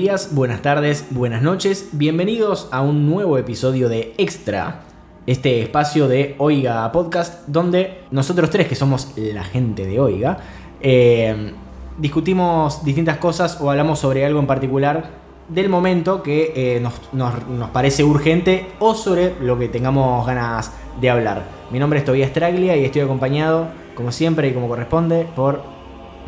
[0.00, 1.88] Días, buenas tardes, buenas noches.
[1.92, 4.82] Bienvenidos a un nuevo episodio de Extra,
[5.26, 10.38] este espacio de Oiga Podcast, donde nosotros tres, que somos la gente de Oiga,
[10.80, 11.52] eh,
[11.98, 15.10] discutimos distintas cosas o hablamos sobre algo en particular
[15.48, 20.72] del momento que eh, nos, nos- nos parece urgente o sobre lo que tengamos ganas
[21.00, 21.42] de hablar.
[21.72, 25.60] Mi nombre es Tobias Traglia y estoy acompañado, como siempre y como corresponde, por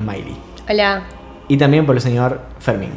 [0.01, 0.37] Miley.
[0.69, 1.05] Hola.
[1.47, 2.91] Y también por el señor Fermín.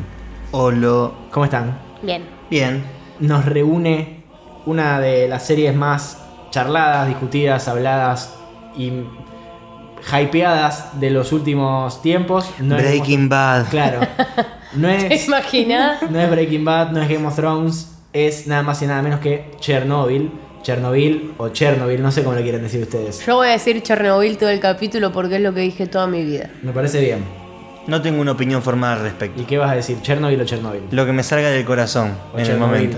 [0.56, 1.10] Hola.
[1.32, 1.80] ¿Cómo están?
[2.04, 2.24] Bien.
[2.48, 2.84] Bien.
[3.20, 4.24] nos reúne
[4.68, 6.20] una de las series más
[6.52, 8.36] charladas, discutidas, habladas
[8.78, 8.92] y
[10.16, 12.52] hypeadas de los últimos tiempos.
[12.60, 13.68] No es Breaking Bad.
[13.72, 14.02] Claro.
[14.76, 16.04] No ¿Te es, imaginas?
[16.08, 19.22] no es Breaking Bad, no es Game of Thrones, es nada más y nada menos
[19.22, 20.30] que Chernobyl.
[20.62, 23.26] Chernobyl o Chernobyl, no sé cómo lo quieren decir ustedes.
[23.26, 26.24] Yo voy a decir Chernobyl todo el capítulo porque es lo que dije toda mi
[26.24, 26.52] vida.
[26.62, 27.43] Me parece bien.
[27.88, 29.42] No tengo una opinión formada al respecto.
[29.42, 30.02] ¿Y qué vas a decir?
[30.02, 30.84] ¿Chernobyl o Chernobyl?
[30.92, 32.98] Lo que me salga del corazón O en el momento.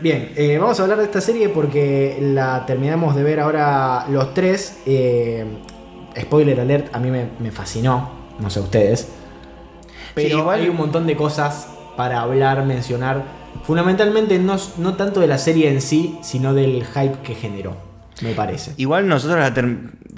[0.00, 4.34] Bien, eh, vamos a hablar de esta serie porque la terminamos de ver ahora los
[4.34, 4.80] tres.
[4.84, 5.44] Eh,
[6.20, 9.08] spoiler alert, a mí me, me fascinó, no sé ustedes.
[10.14, 13.24] Pero Sí, igual- hay un montón de cosas para hablar, mencionar.
[13.64, 17.74] Fundamentalmente no, no tanto de la serie en sí, sino del hype que generó,
[18.22, 18.72] me parece.
[18.76, 19.52] Igual nosotros la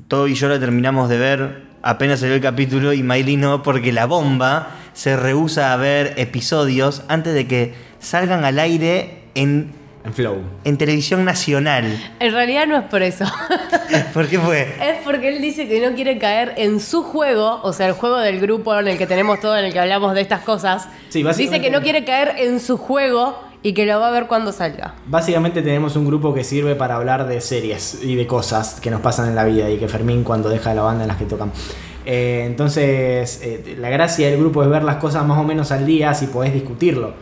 [0.08, 3.92] todo y yo la terminamos de ver apenas salió el capítulo y Miley no porque
[3.92, 9.72] la bomba se rehúsa a ver episodios antes de que salgan al aire en,
[10.04, 10.38] En Flow.
[10.64, 11.84] en televisión nacional.
[12.20, 13.24] En realidad no es por eso.
[14.14, 14.62] ¿Por qué fue?
[14.82, 18.18] es porque él dice que no quiere caer en su juego, o sea, el juego
[18.18, 20.88] del grupo en el que tenemos todo, en el que hablamos de estas cosas.
[21.08, 24.10] Sí, básicamente- dice que no quiere caer en su juego y que lo va a
[24.10, 24.94] ver cuando salga.
[25.06, 29.00] Básicamente tenemos un grupo que sirve para hablar de series y de cosas que nos
[29.00, 31.50] pasan en la vida y que Fermín cuando deja la banda en las que tocan.
[32.06, 35.84] Eh, entonces, eh, la gracia del grupo es ver las cosas más o menos al
[35.84, 37.12] día si podés discutirlo.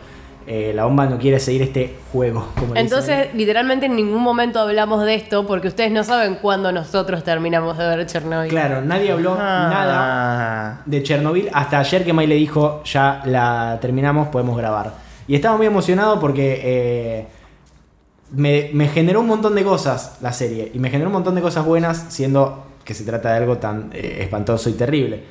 [0.49, 2.47] Eh, la bomba no quiere seguir este juego.
[2.57, 2.73] Como.
[2.77, 7.77] Entonces, literalmente en ningún momento hablamos de esto porque ustedes no saben cuándo nosotros terminamos
[7.77, 8.49] de ver Chernobyl.
[8.49, 10.81] claro, nadie habló nada Ah.
[10.85, 14.93] de Chernobyl hasta ayer que May le dijo ya la terminamos, podemos grabar.
[15.27, 17.27] Y estaba muy emocionado porque eh,
[18.31, 20.71] me, me generó un montón de cosas la serie.
[20.73, 23.91] Y me generó un montón de cosas buenas, siendo que se trata de algo tan
[23.93, 25.23] eh, espantoso y terrible.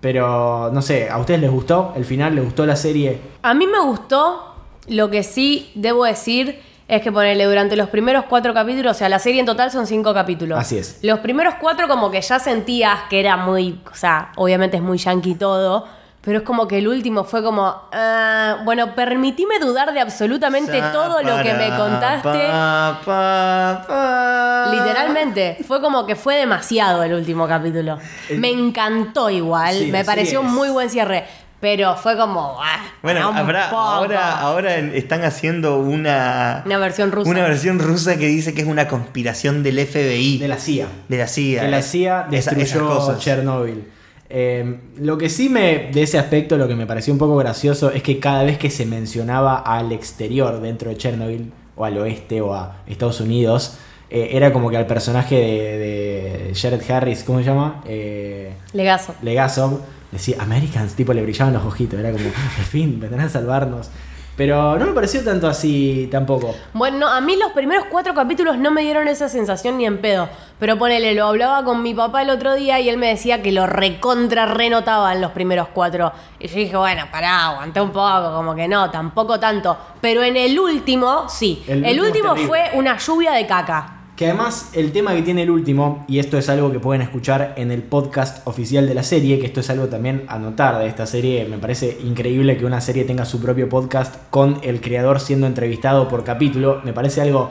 [0.00, 2.34] Pero no sé, ¿a ustedes les gustó el final?
[2.34, 3.20] ¿Les gustó la serie?
[3.42, 4.54] A mí me gustó,
[4.88, 6.58] lo que sí debo decir
[6.88, 9.86] es que ponerle durante los primeros cuatro capítulos, o sea, la serie en total son
[9.86, 10.58] cinco capítulos.
[10.58, 10.98] Así es.
[11.02, 14.98] Los primeros cuatro como que ya sentías que era muy, o sea, obviamente es muy
[14.98, 15.86] yankee todo,
[16.22, 21.22] pero es como que el último fue como, ah, bueno, permitime dudar de absolutamente todo
[21.22, 22.48] lo que me contaste.
[22.50, 24.70] Pa, pa, pa.
[24.70, 27.98] Literalmente, fue como que fue demasiado el último capítulo.
[28.36, 30.46] Me encantó igual, Sí, me pareció es.
[30.46, 31.24] un muy buen cierre,
[31.58, 32.58] pero fue como...
[32.60, 37.30] ah, Bueno, habrá, ahora, ahora están haciendo una, Una versión rusa.
[37.30, 40.36] Una versión rusa que dice que es una conspiración del FBI.
[40.38, 40.86] De la CIA.
[41.08, 41.62] de la CIA.
[41.62, 43.18] Que la CIA destruyó esas cosas.
[43.20, 43.90] Chernobyl.
[44.32, 47.90] Eh, lo que sí me, de ese aspecto, lo que me pareció un poco gracioso
[47.90, 52.40] es que cada vez que se mencionaba al exterior dentro de Chernobyl, o al oeste,
[52.40, 53.76] o a Estados Unidos,
[54.08, 57.82] eh, era como que al personaje de, de Jared Harris, ¿cómo se llama?
[57.86, 59.14] Eh, Legazo.
[59.22, 59.80] Legasov,
[60.12, 63.90] decía Americans, tipo le brillaban los ojitos, era como, al fin, vendrán a salvarnos.
[64.40, 66.54] Pero no me pareció tanto así tampoco.
[66.72, 70.30] Bueno, a mí los primeros cuatro capítulos no me dieron esa sensación ni en pedo.
[70.58, 73.52] Pero ponele, lo hablaba con mi papá el otro día y él me decía que
[73.52, 76.10] lo recontra renotaban los primeros cuatro.
[76.38, 79.76] Y yo dije, bueno, pará, aguanté un poco, como que no, tampoco tanto.
[80.00, 81.62] Pero en el último, sí.
[81.68, 83.99] El El, último fue una lluvia de caca.
[84.20, 87.54] Que además el tema que tiene el último, y esto es algo que pueden escuchar
[87.56, 90.88] en el podcast oficial de la serie, que esto es algo también a notar de
[90.88, 95.20] esta serie, me parece increíble que una serie tenga su propio podcast con el creador
[95.20, 97.48] siendo entrevistado por capítulo, me parece algo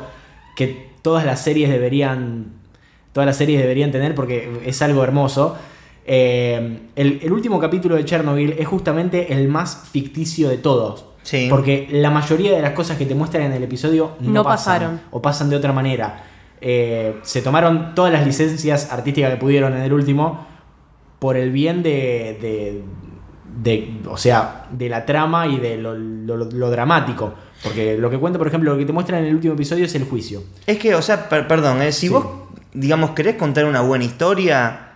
[0.56, 2.52] que todas las series deberían,
[3.14, 5.58] todas las series deberían tener porque es algo hermoso.
[6.06, 11.06] Eh, el, el último capítulo de Chernobyl es justamente el más ficticio de todos.
[11.24, 11.48] Sí.
[11.50, 14.74] Porque la mayoría de las cosas que te muestran en el episodio no, No pasan,
[14.76, 15.02] pasaron.
[15.10, 16.26] o pasan de otra manera.
[16.62, 20.46] Eh, se tomaron todas las licencias artísticas que pudieron en el último
[21.20, 22.84] por el bien de, de,
[23.62, 27.34] de- o sea, de la trama y de lo, lo- lo dramático.
[27.64, 29.96] Porque lo que cuenta, por ejemplo, lo que te muestran en el último episodio es
[29.96, 30.44] el juicio.
[30.66, 32.14] Es que, o sea, per- perdón, eh, si Sí.
[32.14, 32.26] vos,
[32.74, 34.94] digamos, querés contar una buena historia,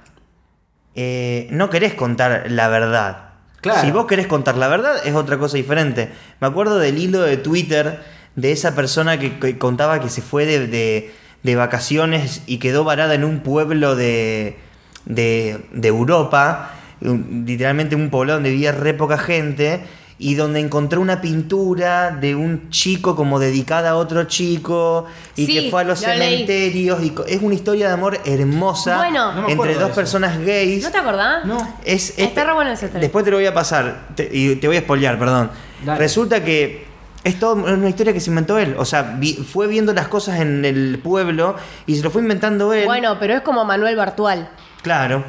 [0.96, 3.30] eh, no querés contar la verdad.
[3.62, 3.82] Claro.
[3.82, 6.10] Si vos querés contar la verdad, es otra cosa diferente.
[6.40, 8.02] Me acuerdo del hilo de Twitter
[8.36, 11.12] de esa persona que, que contaba que se fue de, de-
[11.44, 14.58] de vacaciones y quedó varada en un pueblo de,
[15.06, 19.82] de, de Europa, literalmente un pueblo donde vivía re poca gente,
[20.20, 25.06] y donde encontró una pintura de un chico como dedicada a otro chico,
[25.36, 26.18] y Sí, que fue a los lo leí.
[26.46, 29.34] cementerios, y es una historia de amor hermosa Bueno.
[29.34, 30.84] No entre dos personas gays.
[30.84, 31.44] ¿No te acordás?
[31.46, 31.58] No.
[31.84, 32.88] Es, es- Está re bueno ese.
[32.88, 35.50] Después te lo voy a pasar te- y te voy a spoilear, perdón.
[35.84, 36.00] Dale.
[36.00, 36.86] Resulta que
[37.24, 38.76] es todo una historia que se inventó él.
[38.78, 41.56] O sea, vi- fue viendo las cosas en el pueblo
[41.86, 42.86] y se lo fue inventando él.
[42.86, 44.50] Bueno, pero es como Manuel Bartual.
[44.82, 45.24] Claro.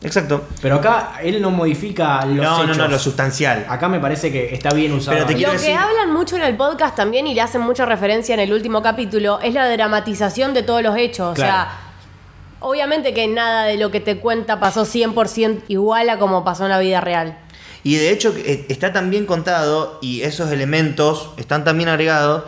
[0.00, 0.44] Exacto.
[0.62, 2.76] Pero acá él no modifica los no, hechos.
[2.76, 3.66] no, no, lo sustancial.
[3.68, 5.16] Acá me parece que está bien usado.
[5.16, 5.38] Pero te ahí.
[5.38, 8.34] quiero Lo que decir- hablan mucho en el podcast también y le hacen mucha referencia
[8.34, 11.34] en el último capítulo es la dramatización de todos los hechos.
[11.34, 11.50] Claro.
[11.50, 11.68] O sea,
[12.60, 16.70] obviamente que nada de lo que te cuenta pasó 100% igual a como pasó en
[16.70, 17.36] la vida real.
[17.84, 22.44] Y de hecho eh, está tan bien contado y esos elementos están tan bien agregados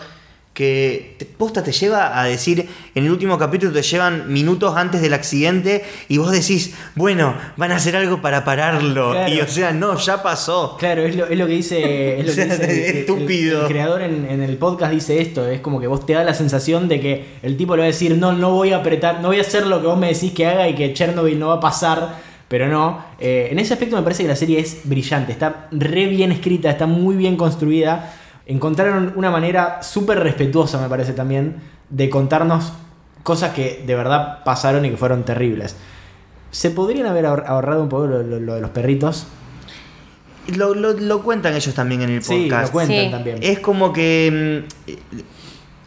[0.53, 5.00] que te- posta te lleva a decir, en el último capítulo te llevan minutos antes
[5.00, 9.12] del accidente y vos decís, bueno, van a hacer algo para pararlo.
[9.12, 9.32] Claro.
[9.32, 10.77] Y o sea, no, ya pasó.
[10.77, 12.19] Claro, es lo, es lo que dice.
[12.19, 13.59] Es lo O sea, que dice el- estúpido.
[13.61, 16.25] El, el creador en, en el podcast dice esto: es como que vos te da
[16.25, 19.21] la sensación de que el tipo le va a decir, no, no voy a apretar,
[19.21, 21.47] no voy a hacer lo que vos me decís que haga y que Chernobyl no
[21.49, 22.30] va a pasar.
[22.50, 26.06] Pero no, Eh, en ese aspecto me parece que la serie es brillante, está re
[26.08, 28.12] bien escrita, está muy bien construida.
[28.47, 31.56] Encontraron una manera súper respetuosa, me parece también,
[31.91, 32.73] de contarnos
[33.23, 35.76] cosas que de verdad pasaron y que fueron terribles.
[36.50, 39.29] Se podrían haber ahor- ahorrado un poco lo, lo- lo de los perritos.
[40.56, 42.67] Lo, lo- lo cuentan ellos también en el Sí, podcast.
[42.69, 43.11] lo cuentan Sí.
[43.12, 43.38] también.
[43.43, 44.99] Es como que mm, eh,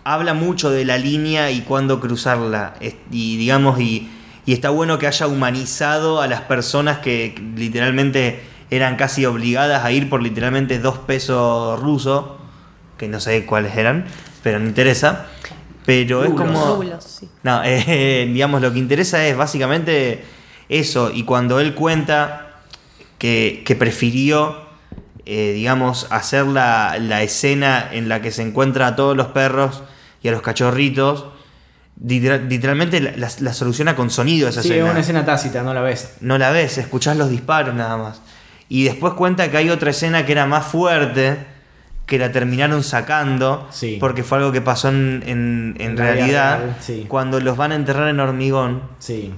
[0.05, 2.75] habla mucho de la línea y cuándo cruzarla.
[3.11, 4.09] Y digamos, y,
[4.45, 9.91] y está bueno que haya humanizado a las personas que literalmente eran casi obligadas a
[9.91, 12.25] ir por literalmente dos pesos rusos,
[12.97, 14.05] que no sé cuáles eran,
[14.41, 15.27] pero no interesa.
[15.85, 16.75] Pero es como.
[16.75, 17.29] Rublos, sí.
[17.43, 20.23] No, eh, digamos, lo que interesa es básicamente
[20.69, 21.11] eso.
[21.13, 22.61] Y cuando él cuenta
[23.17, 24.57] que, que prefirió,
[25.25, 29.83] eh, digamos, hacer la, la escena en la que se encuentra a todos los perros
[30.21, 31.25] y a los cachorritos,
[32.01, 34.91] literal- literalmente la, la- la soluciona con sonido esa Sí, es escena.
[34.91, 36.15] una escena tácita, no la ves.
[36.21, 38.21] No la ves, escuchás los disparos nada más.
[38.69, 41.37] Y después cuenta que hay otra escena que era más fuerte,
[42.05, 43.97] que la terminaron sacando, Sí.
[43.99, 45.23] porque fue algo que pasó en,
[45.79, 46.59] en- realidad.
[46.81, 47.05] sí.
[47.07, 49.33] Cuando los van a enterrar en hormigón, Sí.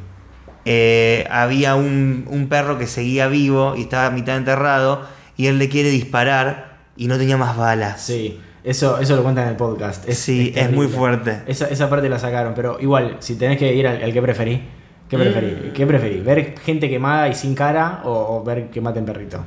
[0.65, 5.05] eh, había un, un perro que seguía vivo y estaba a mitad enterrado,
[5.37, 8.01] y él le quiere disparar y no tenía más balas.
[8.01, 8.39] Sí.
[8.65, 10.09] Eso, eso lo cuentan en el podcast.
[10.09, 11.43] Es, Sí, es muy fuerte.
[11.47, 14.59] Esa, esa parte la sacaron, pero igual, si tenés que ir al, al que preferís,
[15.07, 15.21] ¿qué Mm.
[15.21, 15.53] preferís?
[15.73, 16.25] ¿Qué preferís?
[16.25, 19.43] ¿Ver gente quemada y sin cara o, o ver que maten perrito?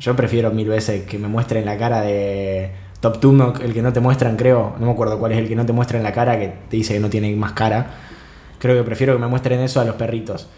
[0.00, 2.70] Yo prefiero mil veces que me muestren la cara de
[3.00, 4.74] Top Tumnock, el que no te muestran, creo.
[4.80, 6.76] No me acuerdo cuál es el que no te muestra en la cara, que te
[6.78, 7.86] dice que no tiene más cara.
[8.58, 10.48] Creo que prefiero que me muestren eso a los perritos.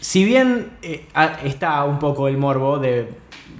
[0.00, 1.06] Si bien eh,
[1.44, 3.08] está un poco el morbo de,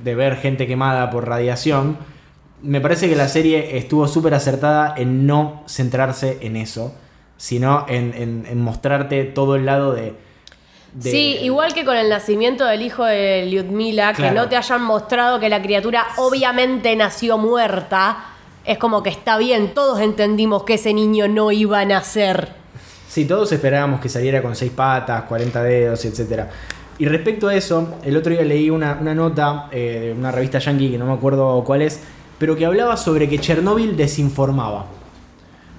[0.03, 1.97] de ver gente quemada por radiación,
[2.63, 6.95] me parece que la serie estuvo súper acertada en no centrarse en eso,
[7.37, 10.15] sino en, en- en mostrarte todo el lado de...
[10.95, 14.83] de- Sí, igual que con el nacimiento del hijo de Lyudmila, que no te hayan
[14.83, 18.25] mostrado que la criatura obviamente nació muerta,
[18.65, 22.49] es como que está bien, todos entendimos que ese niño no iba a nacer.
[23.09, 26.45] Sí, todos esperábamos que saliera con seis patas, 40 dedos, etc.
[26.99, 30.59] Y respecto a eso, el otro día leí una, una nota eh, de una revista
[30.59, 32.01] yankee que no me acuerdo cuál es,
[32.39, 34.87] pero que hablaba sobre que Chernóbil desinformaba.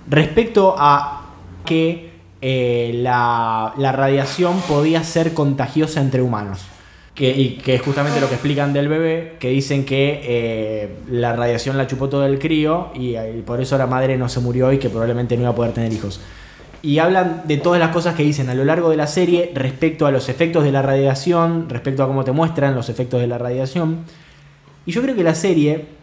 [0.10, 1.26] Respecto a
[1.66, 2.12] que
[2.42, 6.66] eh, la, la radiación podía ser contagiosa entre humanos.
[7.14, 11.36] Que, y que es justamente lo que explican del bebé, que dicen que eh, la
[11.36, 14.72] radiación la chupó todo el crío y, eh, por eso la madre no se murió
[14.72, 16.22] y que probablemente no iba a poder tener hijos.
[16.84, 20.06] Y hablan de todas las cosas que dicen a lo largo de la serie respecto
[20.06, 23.40] a los efectos de la radiación, respecto a cómo te muestran los efectos de la
[23.40, 24.02] radiación.
[24.86, 25.97] Y yo creo que la serie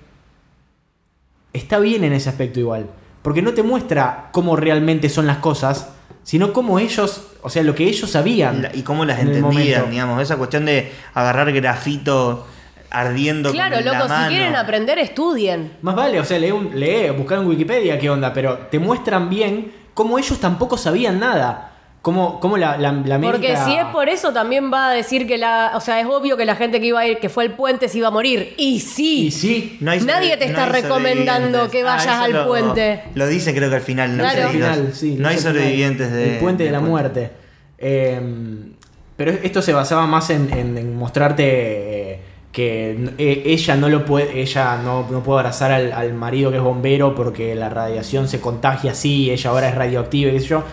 [1.54, 2.86] está bien en ese aspecto igual.
[3.22, 5.88] Porque no te muestra cómo realmente son las cosas,
[6.22, 8.60] sino cómo ellos, o sea, lo que ellos sabían.
[8.62, 10.20] La- y cómo las en entendían, digamos.
[10.20, 12.46] Esa cuestión de agarrar grafito
[12.90, 14.28] ardiendo Claro, con la loco, si mano.
[14.28, 15.72] quieren aprender, estudien.
[15.82, 19.28] Más vale, o sea, lee, un- lee, buscar en Wikipedia qué onda, pero te muestran
[19.30, 21.73] bien cómo ellos tampoco sabían nada.
[22.04, 23.32] Cómo, cómo la, la, la América...
[23.32, 25.72] Porque si es por eso, también va a decir que la.
[25.74, 27.88] O sea, es obvio que la gente que iba a ir, que fue al puente,
[27.88, 28.52] se iba a morir.
[28.58, 29.28] Y sí.
[29.28, 31.70] Y sí, No hay Nadie te está no hay recomendando sobrevivientes.
[31.72, 33.00] que vayas Ah, eso al lo- puente.
[33.14, 34.16] Lo dice creo que al final.
[34.18, 34.38] No, Claro.
[34.40, 35.16] al Al final, sí.
[35.18, 35.62] no hay es al final.
[35.64, 37.30] sobrevivientes de, El puente de la muerte.
[37.78, 38.20] Eh,
[39.16, 41.42] pero esto se basaba más en, en- en mostrarte
[42.12, 42.20] eh,
[42.52, 46.58] que eh, ella no lo puede, ella no, no puede abrazar al, al marido que
[46.58, 50.46] es bombero porque la radiación se contagia así, ella ahora es radioactiva y qué sé
[50.48, 50.64] yo.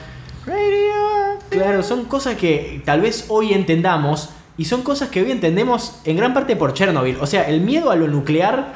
[1.52, 6.16] Claro, son cosas que tal vez hoy entendamos y son cosas que hoy entendemos en
[6.16, 7.18] gran parte por Chernobyl.
[7.20, 8.74] O sea, el miedo a lo nuclear,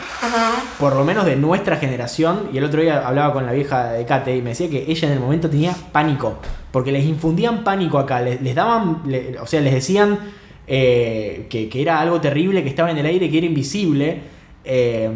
[0.79, 4.05] por lo menos de nuestra generación, y el otro día hablaba con la vieja de
[4.05, 6.35] Kate y me decía que ella en el momento tenía pánico,
[6.71, 10.19] porque les infundían pánico acá, les, les daban, le- o sea, les decían
[10.67, 14.34] eh, que, que era algo terrible, que estaba en el aire, que era invisible.
[14.67, 15.09] Eh,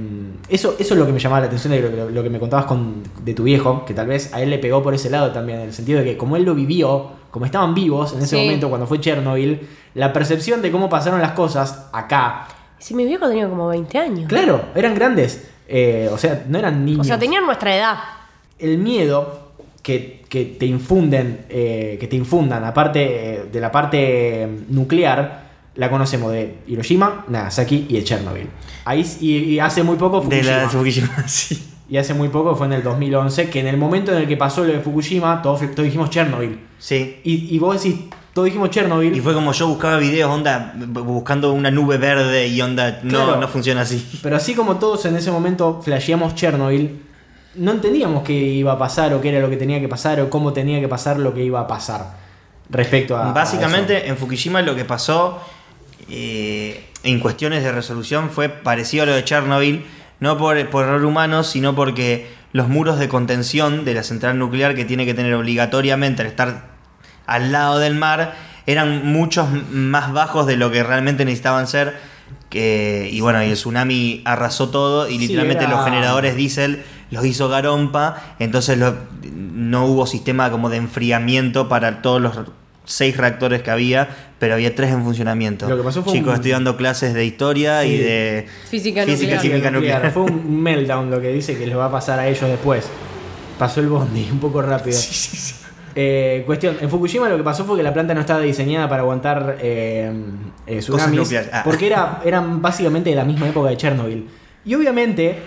[0.47, 3.01] eso, eso es lo que me llamaba la atención de lo, que me contabas con,
[3.23, 5.65] de tu viejo, que tal vez a él le pegó por ese lado también, en
[5.65, 8.41] el sentido de que como él lo vivió, como estaban vivos en ese Sí.
[8.43, 9.59] momento cuando fue Chernobyl,
[9.95, 14.29] la percepción de cómo pasaron las cosas acá, Si mi viejo tenía como 20 años.
[14.29, 17.01] claro, eran grandes, eh, o sea, no eran niños.
[17.01, 17.95] O sea, tenían nuestra edad.
[18.59, 19.49] El miedo
[19.81, 25.48] que, que te infunden, eh, que te infundan, aparte de la parte nuclear,
[25.79, 28.47] la conocemos de Hiroshima, Nagasaki y de Chernobyl.
[28.85, 30.57] Ahí, y, y hace muy poco De Fukushima.
[30.63, 31.65] la Fukushima, sí.
[31.89, 34.35] Y hace muy poco fue en el 2011, que en el momento en el que
[34.37, 36.59] pasó lo de Fukushima, todos, todos dijimos Chernobyl.
[36.77, 37.19] Sí.
[37.23, 37.99] Y, y vos decís,
[38.33, 39.15] todos dijimos Chernobyl.
[39.15, 43.35] Y fue como yo buscaba videos, onda, buscando una nube verde y onda, no, Claro.
[43.41, 44.05] no funciona así.
[44.21, 47.01] Pero así como todos en ese momento flasheamos Chernobyl,
[47.55, 50.29] no entendíamos qué iba a pasar o qué era lo que tenía que pasar o
[50.29, 52.17] cómo tenía que pasar lo que iba a pasar
[52.69, 53.29] respecto a.
[53.29, 55.39] a Básicamente en Fukushima lo que pasó
[56.09, 59.85] eh, en cuestiones de resolución fue parecido a lo de Chernobyl,
[60.19, 64.75] no por, por error humano, sino porque los muros de contención de la central nuclear
[64.75, 66.69] que tiene que tener obligatoriamente al estar
[67.25, 68.33] al lado del mar
[68.65, 71.97] eran muchos más bajos de lo que realmente necesitaban ser.
[72.49, 76.83] Que, y bueno, y el tsunami arrasó todo y Sí, literalmente era- los generadores diésel
[77.11, 78.95] los hizo garompa, entonces lo-
[79.31, 82.35] no hubo sistema como de enfriamiento para todos los
[82.89, 85.69] seis reactores que había, pero había tres en funcionamiento.
[85.69, 87.97] Lo que pasó fue Chicos un- estudiando clases de historia y Sí.
[88.03, 89.45] de Física física, nuclear.
[89.45, 90.11] y química nuclear.
[90.11, 92.89] Fue un meltdown lo que dice que les va a pasar a ellos después.
[93.59, 94.97] Pasó el bondi un poco rápido.
[95.95, 99.01] Eh, cuestión, en Fukushima lo que pasó fue que la planta no estaba diseñada para
[99.01, 100.11] aguantar eh,
[100.67, 101.49] eh, tsunamis, nucleares.
[101.51, 101.61] Ah.
[101.65, 104.27] porque era, eran básicamente de la misma época de Chernobyl.
[104.65, 105.37] Y obviamente,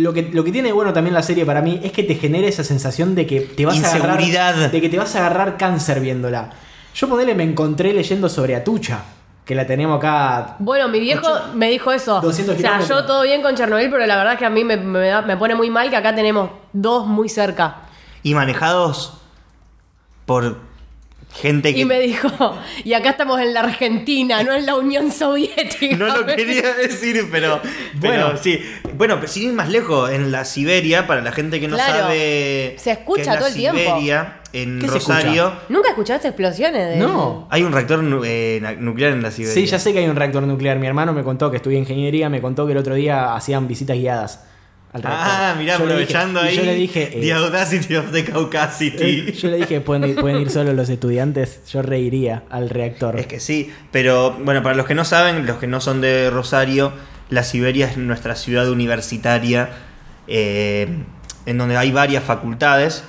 [0.00, 2.14] lo que, lo que tiene de bueno también la serie para mí es que te
[2.14, 4.20] genera esa sensación de que te vas a agarrar.
[4.70, 6.50] De que te vas a agarrar cáncer viéndola.
[6.94, 9.02] Yo ponele, me encontré leyendo sobre Atucha,
[9.44, 10.56] que la tenemos acá.
[10.58, 12.20] Bueno, mi viejo me dijo eso.
[12.20, 14.64] 200 o sea, yo todo bien con Chernobyl, pero la verdad es que a mí
[14.64, 17.76] me, me da- me pone muy mal que acá tenemos dos muy cerca.
[18.22, 19.14] Y manejados
[20.26, 20.58] por
[21.32, 22.28] gente que Y me dijo,
[22.84, 25.96] y acá estamos en la Argentina, no en la Unión Soviética.
[25.96, 27.60] no lo quería decir, pero
[27.94, 28.32] Bueno.
[28.40, 28.60] sí.
[28.94, 32.00] Bueno, pero sin ir más lejos, en la Siberia, para la gente que no Claro.
[32.00, 33.78] sabe Se escucha todo el tiempo.
[33.80, 36.88] Siberia, en ¿Qué se Rosario, ¿Nunca escuchaste explosiones?
[36.90, 36.96] De...
[36.96, 37.46] No.
[37.50, 39.54] hay un reactor eh, nuclear en la Siberia.
[39.54, 40.78] Sí, ya sé que hay un reactor nuclear.
[40.78, 43.96] Mi hermano me contó que estudia ingeniería, me contó que el otro día hacían visitas
[43.96, 44.44] guiadas
[44.92, 45.02] al.
[45.04, 46.56] Ah, mirá, Yo le dije- aprovechando ahí.
[46.56, 47.02] Yo le dije.
[47.14, 49.02] eh, The Audacity of the Caucasity.
[49.28, 51.60] eh, yo le dije, ¿pueden ir, pueden ir solo los estudiantes.
[51.70, 53.18] Yo reiría al reactor.
[53.18, 56.30] Es que sí, pero bueno, para los que no saben, los que no son de
[56.30, 56.92] Rosario,
[57.28, 59.70] la Siberia es nuestra ciudad universitaria,
[60.26, 60.88] eh,
[61.46, 63.04] en donde hay varias facultades.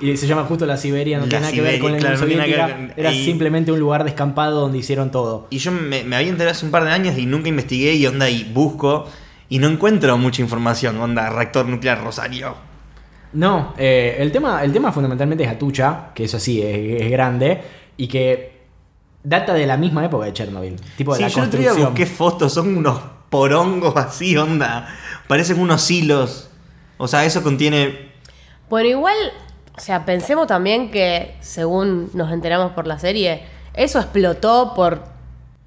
[0.00, 2.18] Y se llama justo la Siberia, no La tiene nada que ver con la claro,
[2.18, 5.46] no tiene ver Era y- simplemente un lugar descampado donde hicieron todo.
[5.50, 8.06] Y yo me, me había enterado hace un par de años y nunca investigué y
[8.06, 9.08] onda y busco
[9.48, 12.54] y no encuentro mucha información, onda, reactor nuclear Rosario.
[13.32, 17.60] No, eh, el, tema, el tema fundamentalmente es Atucha, que eso sí, es, es grande,
[17.96, 18.62] y que
[19.22, 20.76] data de la misma época de Chernobyl.
[20.96, 21.86] Tipo de Sí, la yo día construcción.
[21.86, 24.88] busqué fotos, son unos porongos así, onda.
[25.26, 26.50] Parecen unos hilos.
[26.96, 28.12] O sea, eso contiene
[28.70, 29.16] Bueno, igual,
[29.76, 33.42] o sea, pensemos también que, según nos enteramos por la serie,
[33.74, 35.02] eso explotó por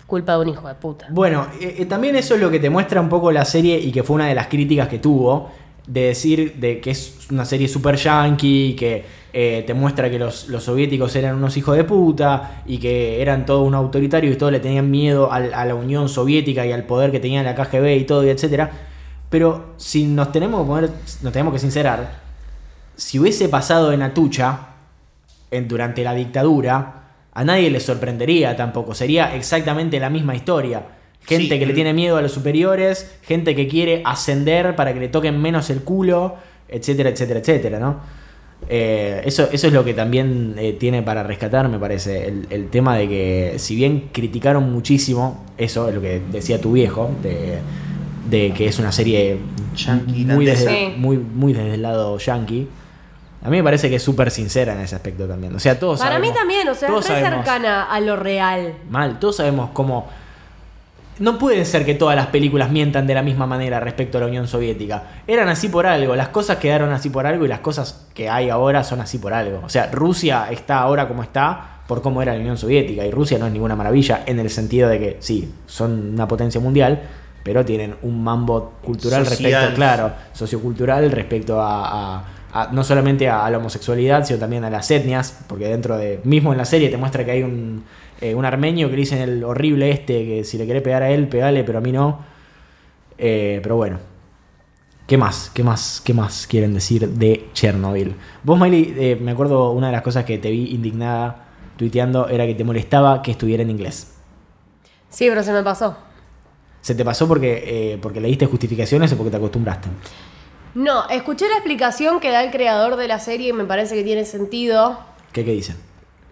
[0.08, 1.08] culpa de un hijo de puta.
[1.12, 3.92] Bueno, eh, eh, también eso es lo que te muestra un poco la serie y
[3.92, 5.52] que fue una de las críticas que tuvo,
[5.86, 10.48] de decir de que es una serie super yankee, que eh, te muestra que los,
[10.48, 14.52] los soviéticos eran unos hijos de puta y que eran todo un autoritario y todos
[14.52, 18.04] le tenían miedo a, la Unión Soviética y al poder que tenía la KGB y
[18.06, 18.72] todo, y etcétera.
[19.30, 20.90] Pero si nos tenemos que poner,
[21.22, 22.22] nos tenemos que sincerar,
[22.96, 24.60] si hubiese pasado en Atucha,
[25.52, 26.97] en, durante la dictadura,
[27.40, 28.94] a nadie le sorprendería tampoco.
[28.96, 30.82] Sería exactamente la misma historia.
[31.26, 31.60] Gente Sí.
[31.60, 35.42] que le tiene miedo a los superiores, gente que quiere ascender para que le toquen
[35.42, 36.36] menos el culo,
[36.70, 38.00] etcétera, etcétera, etcétera, ¿no?
[38.70, 42.70] Eh, eso, eso es lo que también eh, tiene para rescatar, me parece, el, el
[42.70, 47.60] tema de que si bien criticaron muchísimo, eso es lo que decía tu viejo, de,
[48.32, 49.38] de que es una serie
[49.76, 50.72] Yankee, muy irlandesa.
[50.72, 50.94] desde, Sí.
[50.98, 52.68] muy, muy desde el lado yankee.
[53.44, 55.56] A mí me parece que es súper sincera en ese aspecto también.
[55.56, 58.74] O sea, todos Para sabemos- mí también, o sea, es re cercana a lo real.
[58.90, 60.08] Mal, todos sabemos cómo.
[61.20, 64.28] No puede ser que todas las películas mientan de la misma manera respecto a la
[64.28, 65.04] Unión Soviética.
[65.26, 68.50] Eran así por algo, las cosas quedaron así por algo y las cosas que hay
[68.52, 69.62] ahora son así por algo.
[69.66, 73.40] O sea, Rusia está ahora como está por cómo era la Unión Soviética y Rusia
[73.40, 77.02] no es ninguna maravilla en el sentido de que sí, son una potencia mundial,
[77.44, 79.52] pero tienen un mambo cultural Social.
[79.54, 82.24] respecto, claro, sociocultural respecto a, a-
[82.54, 86.20] a- no solamente a, a la homosexualidad, sino también a las etnias, porque dentro de,
[86.24, 87.84] mismo en la serie te muestra que hay un,
[88.22, 91.10] eh, un armenio que le dicen el horrible este, que si le querés pegar a
[91.10, 92.20] él, pegale, pero a mí no.
[93.18, 94.00] Eh, pero bueno.
[95.08, 95.50] ¿Qué más?
[95.54, 96.02] ¿Qué más?
[96.04, 98.14] ¿Qué más quieren decir de Chernobyl?
[98.44, 101.46] Vos, Miley, eh, me acuerdo una de las cosas que te vi indignada
[101.78, 104.16] tuiteando era que te molestaba que estuviera en inglés.
[105.10, 105.96] Sí, pero se me pasó.
[106.82, 107.64] ¿Se te pasó porque,
[107.94, 109.88] eh, porque leíste justificaciones o porque te acostumbraste?
[110.78, 114.04] No, escuché la explicación que da el creador de la serie y me parece que
[114.04, 115.00] tiene sentido.
[115.34, 115.76] ¿Qué, qué dicen?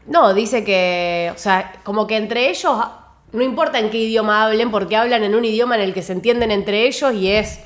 [0.05, 2.77] No, dice que, o sea, como que entre ellos,
[3.31, 6.13] no importa en qué idioma hablen, porque hablan en un idioma en el que se
[6.13, 7.61] entienden entre ellos y es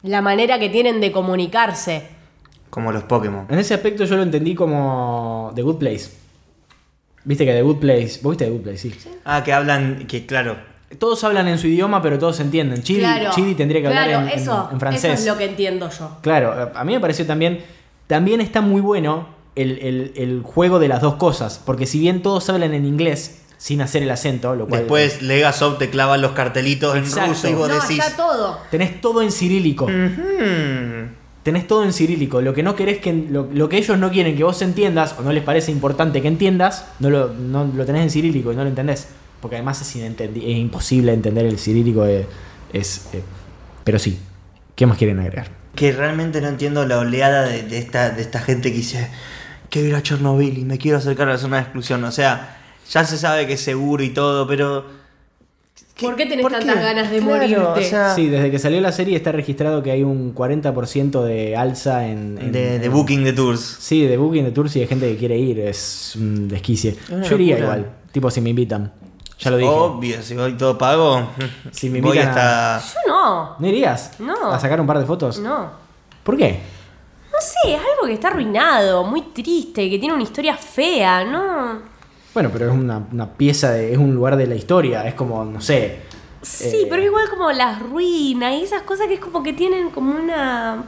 [0.00, 2.08] la manera que tienen de comunicarse.
[2.70, 3.46] Como los Pokémon.
[3.50, 6.12] En ese aspecto yo lo entendí como The Good Place.
[7.24, 8.20] Viste que The Good Place.
[8.22, 8.78] ¿Vos viste The Good Place?
[8.78, 8.94] Sí.
[9.26, 10.69] Ah, que hablan, que claro.
[10.98, 12.82] Todos hablan en su idioma, pero todos entienden.
[12.82, 15.04] Chidi, claro, Chidi tendría que hablar claro, en, en- eso, en francés.
[15.04, 16.16] Eso es lo que entiendo yo.
[16.20, 17.60] Claro, a mí me pareció también.
[18.08, 21.60] También está muy bueno el, el- el juego de las dos cosas.
[21.64, 24.80] Porque si bien todos hablan en inglés sin hacer el acento, lo cual.
[24.80, 27.20] Después Legasov te clava los cartelitos Exacto.
[27.24, 27.98] en ruso y vos No, decís.
[27.98, 28.58] está todo.
[28.70, 29.86] Tenés todo en cirílico.
[29.86, 32.40] "Hmm, Tenés todo en cirílico.
[32.42, 33.12] Lo que no querés que.
[33.12, 36.28] Lo, lo que ellos no quieren que vos entiendas, o no les parece importante que
[36.28, 39.08] entiendas, no lo, no lo tenés en cirílico y no lo entendés.
[39.40, 42.06] Porque además es, imposible entender el cirílico.
[42.06, 42.26] eh,
[42.72, 43.22] es, eh,
[43.84, 44.18] pero sí.
[44.74, 45.48] ¿Qué más quieren agregar?
[45.74, 49.08] Que realmente no entiendo la oleada de, de esta, de esta gente que dice,
[49.68, 52.02] quiero ir a Chernobyl y me quiero acercar a la zona de exclusión.
[52.04, 52.58] O sea,
[52.90, 54.98] ya se sabe que es seguro y todo, pero...
[56.00, 56.82] ¿Por qué tenés ¿Por tantas qué?
[56.82, 57.80] ganas de Claro, morirte?
[57.80, 61.56] o sea, Sí, desde que salió la serie está registrado que hay un 40% de
[61.56, 62.38] alza en.
[62.40, 63.60] en- de, de en- booking de tours.
[63.80, 65.58] Sí, de booking de tours y de gente que quiere ir.
[65.60, 66.96] Es un desquicie.
[67.28, 67.90] Yo iría igual.
[68.12, 68.92] Tipo, si me invitan.
[69.40, 69.70] Ya lo dije.
[69.70, 71.26] Obvio, si voy todo pago,
[71.70, 72.78] Si me voy invitan hasta...
[72.94, 73.56] Yo no.
[73.58, 74.18] ¿No irías?
[74.20, 74.52] No.
[74.52, 75.38] ¿A sacar un par de fotos?
[75.38, 75.70] No.
[76.22, 76.60] ¿Por qué?
[77.32, 81.78] No sé, es algo que está arruinado, muy triste, que tiene una historia fea, ¿no?
[82.34, 85.06] Bueno, pero es una, una pieza, de, es un lugar de la historia.
[85.06, 86.00] Es como, no sé.
[86.42, 86.86] Sí, Eh.
[86.90, 90.84] pero igual como las ruinas y esas cosas que es como que tienen como una.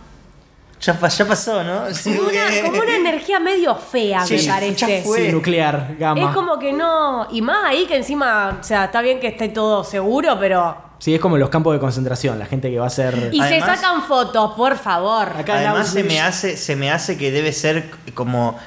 [0.82, 1.94] Ya, ya pasó, ¿no?
[1.94, 5.02] Sí, Como una, que- como una energía medio fea, Sí, me ya parece.
[5.02, 5.26] fue.
[5.26, 6.20] Sí, nuclear, gamma.
[6.28, 7.28] Es como que no.
[7.30, 10.76] Y más ahí que encima, o sea, está bien que esté todo seguro, pero.
[10.98, 12.38] Sí, es como los campos de concentración.
[12.38, 13.30] La gente que va a ser.
[13.32, 15.28] Y Además- se sacan fotos, por favor.
[15.36, 18.58] Acá Además se me, hace, se me hace que debe ser como...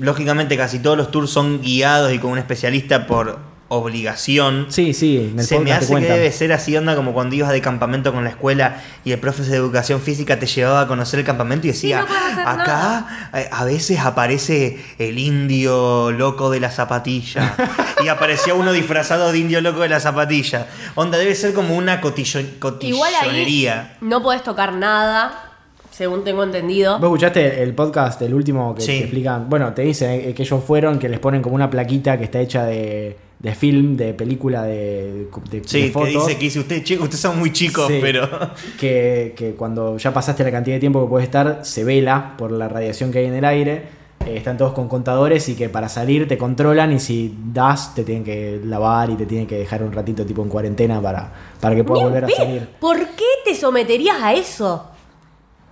[0.00, 3.38] Lógicamente casi todos los tours son guiados y con un especialista por
[3.74, 4.66] obligación.
[4.68, 8.12] Sí, sí, Se me hace que debe ser así onda como cuando ibas de campamento
[8.12, 11.66] con la escuela y el profesor de educación física te llevaba a conocer el campamento
[11.66, 17.54] y decía, no acá eh, a veces aparece el indio loco de la zapatilla
[18.04, 20.66] y aparecía uno disfrazado de indio loco de la zapatilla.
[20.94, 23.96] Onda, debe ser como una cotillo, Igual ahí cotillonería.
[24.00, 25.50] no podés tocar nada,
[25.90, 26.98] según tengo entendido.
[26.98, 28.86] ¿Vos escuchaste el podcast, el último que Sí.
[28.86, 29.48] te explican?
[29.48, 32.40] Bueno, te dicen eh, que ellos fueron, que les ponen como una plaquita que está
[32.40, 36.08] hecha de, de film, de película, de, de, de Sí, que fotos.
[36.26, 37.98] dice que dice usted, chicos, ustedes son muy chicos, Sí.
[38.00, 38.28] pero...
[38.78, 42.52] que, que cuando ya pasaste la cantidad de tiempo que puedes estar, se vela por
[42.52, 44.02] la radiación que hay en el aire.
[44.24, 48.04] Eh, están todos con contadores y que para salir te controlan y si das te
[48.04, 51.74] tienen que lavar y te tienen que dejar un ratito tipo en cuarentena para, para
[51.74, 52.68] que puedas volver a salir.
[52.78, 54.86] ¿Por qué te someterías a eso?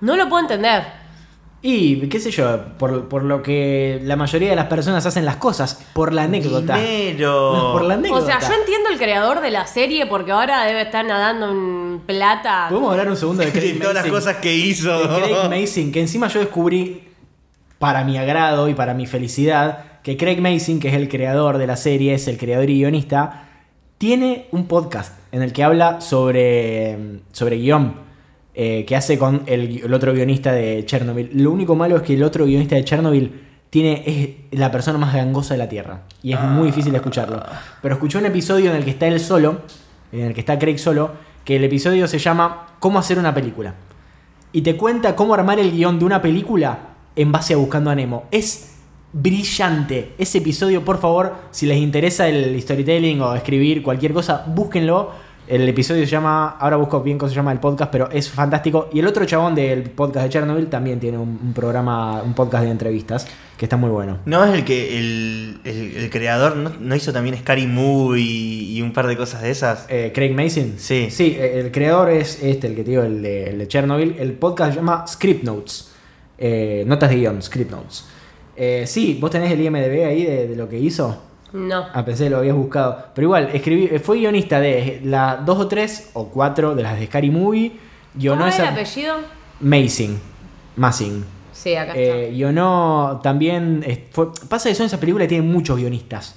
[0.01, 0.83] No lo puedo entender.
[1.63, 5.37] Y qué sé yo, por, por lo que la mayoría de las personas hacen las
[5.37, 6.79] cosas, por la anécdota.
[6.79, 7.73] Dinero.
[7.73, 8.23] Por la anécdota.
[8.23, 12.01] O sea, yo entiendo el creador de la serie porque ahora debe estar nadando en
[12.07, 12.67] plata.
[12.71, 15.07] Podemos hablar un segundo de Craig todas las cosas que hizo.
[15.07, 17.09] de Craig Mazin, que encima yo descubrí
[17.79, 21.67] para mi agrado y para mi felicidad que Craig Mazin, que es el creador de
[21.67, 23.49] la serie, es el creador y guionista,
[23.99, 28.10] tiene un podcast en el que habla sobre, sobre guion.
[28.55, 31.31] Eh, que hace con el, otro guionista de Chernobyl.
[31.35, 34.03] Lo único malo es que el otro guionista de Chernobyl tiene,
[34.51, 36.03] es la persona más gangosa de la Tierra.
[36.23, 37.43] Y es muy difícil escucharlo.
[37.81, 39.61] Pero escuché un episodio en el que está él solo
[40.13, 41.13] en el que está Craig solo,
[41.45, 43.75] que el episodio se llama ¿Cómo hacer una película?
[44.53, 46.79] Y te cuenta cómo armar el guion de una película
[47.15, 48.25] en base a Buscando a Nemo.
[48.31, 48.77] Es
[49.13, 50.15] brillante.
[50.19, 55.30] Ese episodio, por favor, si les interesa el storytelling o escribir cualquier cosa, búsquenlo.
[55.51, 58.89] El episodio se llama, ahora busco bien cómo se llama el podcast, pero es fantástico.
[58.93, 62.65] Y el otro chabón del podcast de Chernobyl también tiene un, un programa, un podcast
[62.65, 63.27] de entrevistas,
[63.59, 64.19] que está muy bueno.
[64.27, 68.79] No es el que el, el- el creador no, no hizo también Scary Movie y,
[68.79, 69.87] y un par de cosas de esas.
[69.89, 70.75] Eh, Craig Mason.
[70.77, 71.09] Sí.
[71.11, 74.15] Sí, eh, el creador es este, el que te digo, el de, el de Chernobyl.
[74.21, 75.91] El podcast se llama Script Notes.
[76.39, 78.05] Eh, notas de guion, Script Notes.
[78.57, 81.25] Eh, sí, vos tenés el IMDB ahí de, de lo que hizo.
[81.53, 81.87] No.
[81.93, 83.07] Ah, pensé que lo habías buscado.
[83.15, 86.99] Pero igual, escribí, eh, fue guionista de las dos o tres o cuatro de las
[86.99, 87.73] de Scary Movie.
[88.29, 89.17] ¿Cómo es el apellido?
[89.61, 90.19] Masing.
[90.77, 91.25] Masing.
[91.53, 92.33] Sí, acá Eh, está.
[92.35, 93.83] guionó también.
[93.87, 96.37] eh, fue- pasa que son esas películas que tienen muchos guionistas.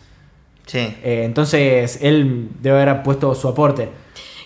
[0.66, 0.80] Sí.
[0.80, 3.90] Eh, entonces, él debe haber puesto su aporte.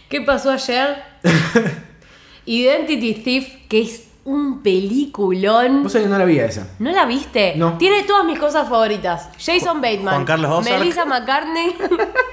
[0.10, 0.98] ¿Qué pasó ayer?
[2.46, 5.84] Identity Thief, que es un peliculón.
[5.84, 6.68] Vos sabés que no la vi a esa.
[6.80, 7.54] ¿No la viste?
[7.56, 7.78] No.
[7.78, 9.30] Tiene todas mis cosas favoritas.
[9.40, 10.14] Jason Bateman.
[10.16, 10.80] Juan Carlos Ozark.
[10.80, 11.74] Melissa McCartney.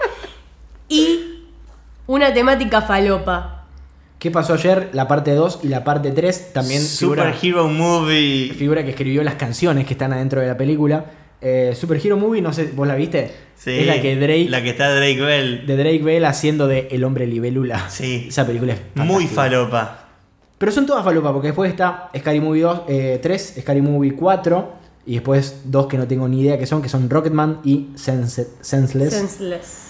[0.89, 1.21] y
[2.09, 3.67] una temática falopa.
[4.19, 4.91] ¿Qué pasó ayer?
[4.93, 8.53] La parte 2 y la parte 3 también Super figura, Hero Movie.
[8.55, 11.05] figura que escribió las canciones que están adentro de la película.
[11.41, 13.33] Eh, Super Hero Movie, no sé, ¿vos la viste?
[13.55, 15.67] Sí, es la que Drake, La que está Drake Bell.
[15.67, 17.89] de Drake Bell haciendo de El Hombre Libélula.
[17.89, 18.27] Sí.
[18.29, 20.04] Esa película es Muy falopa.
[20.65, 24.73] Pero son todas falopa, porque después está Scary Movie 2, eh, 3, Scary Movie 4,
[25.05, 28.49] y después dos que no tengo ni idea que son, que son Rocketman y Sense-
[28.63, 29.13] Senseless.
[29.13, 29.89] Senseless.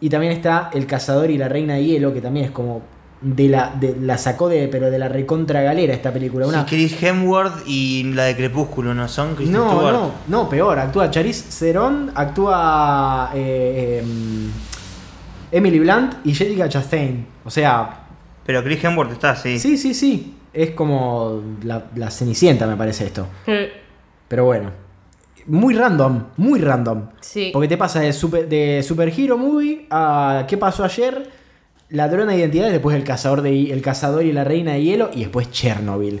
[0.00, 2.82] Y también está El Cazador y la Reina de Hielo, que también es como
[3.20, 6.48] de la, de, la sacó de, pero de la recontra galera esta película.
[6.48, 9.36] Una, Sí, Chris Hemsworth y la de Crepúsculo, ¿no son?
[9.36, 9.92] Kristen no, Stewart.
[9.92, 10.76] no, no, peor.
[10.80, 14.50] Actúa Charisse Theron, actúa eh, em,
[15.52, 17.24] Emily Blunt y Jessica Chastain.
[17.44, 18.05] O sea,
[18.46, 19.58] Pero Chris Hemsworth está, sí.
[19.58, 20.34] sí, sí, sí.
[20.52, 23.26] Es como la, la cenicienta, me parece esto.
[24.28, 24.70] Pero bueno.
[25.46, 27.02] Muy random, muy random.
[27.20, 27.50] Sí.
[27.52, 31.30] Porque te pasa de Super, de super Hero Movie a ¿Qué pasó ayer?
[31.90, 35.20] Ladrona de identidades, después el cazador, de, el cazador y la reina de hielo y
[35.20, 36.20] después Chernobyl.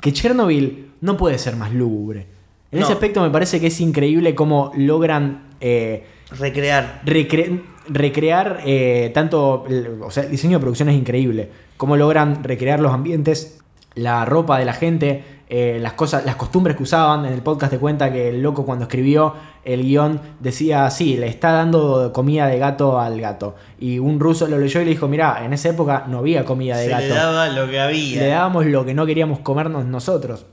[0.00, 2.26] Que Chernobyl no puede ser más lúgubre.
[2.70, 2.84] En No.
[2.86, 6.06] ese aspecto me parece que es increíble cómo logran eh,
[6.38, 7.02] Recrear.
[7.04, 9.64] recre- recrear eh, tanto,
[10.00, 13.60] o sea, el diseño de producción es increíble, cómo logran recrear los ambientes,
[13.94, 17.26] la ropa de la gente, eh, las cosas, las costumbres que usaban.
[17.26, 21.26] En el podcast te cuenta que el loco cuando escribió el guion decía, sí, le
[21.26, 23.54] está dando comida de gato al gato.
[23.78, 26.78] Y un ruso lo leyó y le dijo, mirá, en esa época no había comida
[26.78, 27.02] de Se gato.
[27.02, 28.22] le daba lo que había.
[28.22, 30.46] Le dábamos lo que no queríamos comernos nosotros.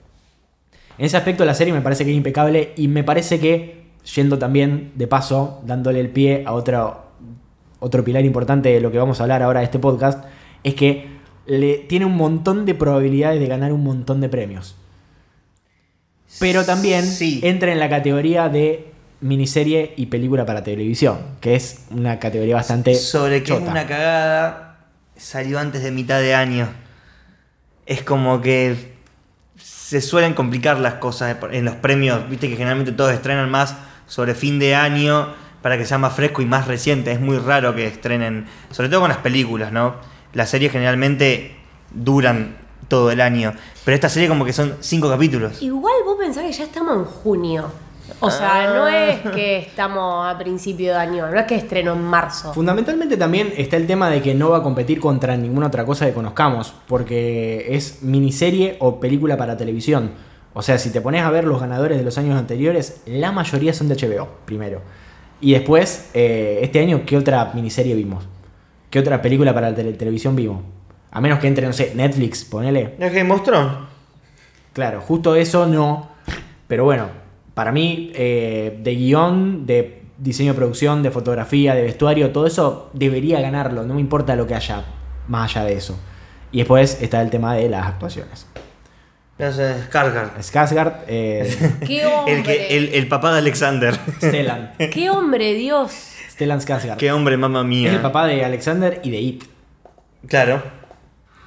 [0.98, 4.38] En ese aspecto la serie me parece que es impecable y me parece que, yendo
[4.38, 7.09] también de paso, dándole el pie a otro,
[7.80, 10.26] otro pilar importante de lo que vamos a hablar ahora de este podcast,
[10.64, 11.08] es que
[11.46, 14.76] le, tiene un montón de probabilidades de ganar un montón de premios.
[16.40, 17.40] Pero también Sí.
[17.44, 22.96] entra en la categoría de miniserie y película para televisión, que es una categoría bastante
[22.96, 24.88] Sobre que es una cagada,
[25.18, 26.70] salió antes de mitad de año.
[27.86, 28.94] Es como que
[29.58, 32.30] se suelen complicar las cosas en los premios.
[32.30, 33.76] Viste que generalmente todos estrenan más
[34.08, 37.12] sobre fin de año para que sea más fresco y más reciente.
[37.12, 39.96] Es muy raro que estrenen, sobre todo con las películas, ¿no?
[40.34, 41.56] Las series generalmente
[41.92, 43.54] duran todo el año.
[43.86, 45.62] Pero esta serie como que son cinco capítulos.
[45.62, 47.72] Igual vos pensás que ya estamos en junio.
[48.22, 52.04] O sea, no es que estamos a principio de año, no es que estreno en
[52.04, 52.54] marzo.
[52.54, 56.06] Fundamentalmente también está el tema de que no va a competir contra ninguna otra cosa
[56.06, 60.12] que conozcamos, porque es miniserie o película para televisión.
[60.54, 63.74] O sea, si te pones a ver los ganadores de los años anteriores, la mayoría
[63.74, 64.82] son de HBO, primero.
[65.42, 68.26] Y después, eh, este año, ¿qué otra miniserie vimos?
[68.90, 70.62] ¿Qué otra película para tele- televisión vimos?
[71.12, 72.96] A menos que entre, no sé, Netflix, ponele.
[73.00, 73.88] ¿Es que mostró?
[74.74, 76.10] Claro, justo eso no.
[76.68, 77.08] Pero bueno,
[77.54, 82.90] para mí, eh, de guion, de diseño de producción, de fotografía, de vestuario, todo eso
[82.94, 83.84] debería ganarlo.
[83.84, 84.84] No me importa lo que haya
[85.28, 85.98] más allá de eso.
[86.52, 88.46] Y después está el tema de las actuaciones.
[89.40, 90.32] Skarsgård.
[90.42, 92.34] Skarsgård, eh, ¡Qué hombre!
[92.36, 93.96] El, que, el, el papá de Alexander.
[94.18, 94.74] Stellan.
[94.94, 95.92] ¡Qué hombre, Dios!
[96.30, 96.98] Stellan Skarsgård.
[96.98, 97.92] Qué hombre, mamá Es mía.
[97.92, 99.44] el papá de Alexander y de It.
[100.28, 100.62] Claro.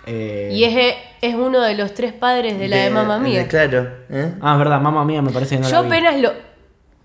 [0.06, 3.46] Eh, Y es, es uno de los tres padres de la de, Mamma Mía.
[3.46, 3.88] claro.
[4.10, 4.32] ¿eh?
[4.40, 5.86] Ah, es verdad, mamá mía, me parece que no Yo la vi.
[5.88, 6.32] apenas lo...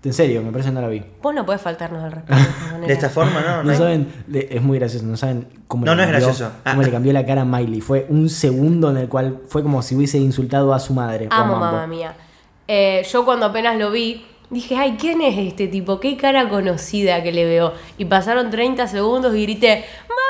[0.04, 1.02] En serio, me parece que no la vi.
[1.20, 2.86] Vos no podés faltarnos al respeto de esta manera.
[2.86, 3.64] De esta forma, ¿no?
[3.64, 6.26] No hay- saben, le- es muy gracioso, no saben cómo No, le no es cambió-
[6.28, 6.52] gracioso.
[6.64, 6.84] Cómo Ah.
[6.84, 7.80] le cambió la cara a Miley.
[7.80, 11.26] Fue un segundo en el cual fue como si hubiese insultado a su madre.
[11.30, 11.56] Amo.
[11.56, 12.14] Mamma Mía.
[12.68, 15.98] Eh, yo cuando apenas lo vi, dije, ay, ¿quién es este tipo?
[16.00, 17.72] Qué cara conocida que le veo.
[17.98, 20.20] Y pasaron 30 segundos y grité, ¡Mamma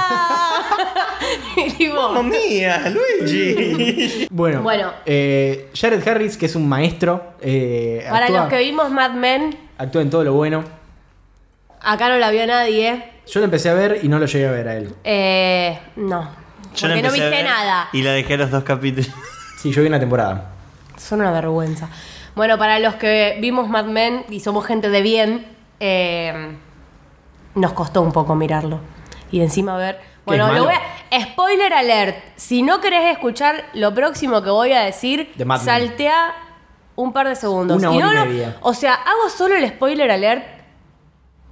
[1.56, 4.26] y tipo, ¡Mamma mía, Luigi!
[4.30, 4.92] Bueno, Bueno.
[5.06, 9.56] eh, Jared Harris, que es un maestro, eh, para actúa, los que vimos Mad Men,
[9.78, 10.64] actúa en todo lo bueno.
[11.80, 13.04] acá no la vio nadie.
[13.26, 14.94] Yo lo empecé a ver y no lo llegué a ver a él.
[15.04, 16.22] Eh, no.
[16.74, 17.88] Yo Porque no empecé a viste nada.
[17.92, 19.10] Y la dejé a los dos capítulos.
[19.58, 20.50] Sí, yo vi una temporada.
[20.96, 21.88] Son una vergüenza.
[22.34, 25.46] Bueno, para los que vimos Mad Men y somos gente de bien,
[25.80, 26.56] eh,
[27.54, 28.80] nos costó un poco mirarlo.
[29.30, 29.98] Y encima ver.
[30.24, 31.20] Bueno, lo voy a.
[31.32, 32.16] Spoiler alert.
[32.36, 35.64] Si no querés escuchar lo próximo que voy a decir, De Mad Men.
[35.66, 36.34] saltea
[36.96, 37.78] un par de segundos.
[37.82, 38.56] Una Y hora no y lo- media.
[38.60, 40.44] O sea, hago solo el spoiler alert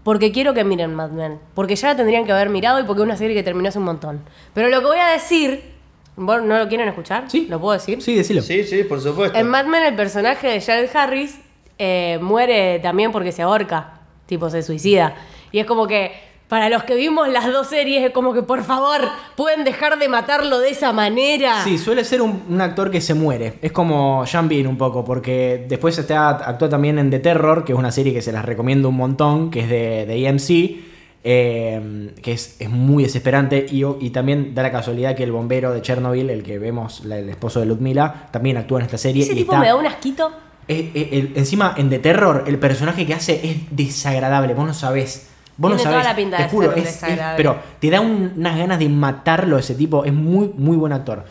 [0.04, 1.38] porque quiero que miren Mad Men.
[1.54, 3.78] Porque ya la tendrían que haber mirado y porque es una serie que terminó hace
[3.78, 4.22] un montón.
[4.54, 5.76] Pero lo que voy a decir.
[6.16, 7.24] ¿vos ¿No lo quieren escuchar?
[7.30, 7.46] Sí.
[7.48, 8.02] ¿Lo puedo decir?
[8.02, 8.42] Sí, decilo.
[8.42, 9.38] Sí, sí, por supuesto.
[9.38, 11.38] En Mad Men el personaje de Jared Harris
[11.78, 15.14] eh, muere también porque se ahorca, tipo se suicida.
[15.52, 18.64] Y es como que para los que vimos las dos series es como que por
[18.64, 19.00] favor
[19.36, 21.62] pueden dejar de matarlo de esa manera.
[21.62, 23.58] Sí, suele ser un, un actor que se muere.
[23.60, 27.72] Es como Sean Bean un poco, porque después está, actúa también en The Terror, que
[27.72, 30.88] es una serie que se las recomiendo un montón, que es de, de AMC,
[31.24, 33.66] eh, que es, es muy desesperante.
[33.70, 37.18] Y, y también da la casualidad que el bombero de Chernobyl, el que vemos, la-
[37.18, 39.22] el esposo de Ludmila, también actúa en esta serie.
[39.24, 40.30] Ese y tipo está- me da un asquito.
[40.68, 44.74] eh, eh, el- encima, en The Terror, el personaje que hace es desagradable, vos no
[44.74, 45.28] sabés.
[45.58, 48.00] Vos no Tiene toda la pinta te de juro, ser es- es- pero te da
[48.00, 50.04] un- unas ganas de matarlo ese tipo.
[50.04, 51.24] Es muy, muy buen actor.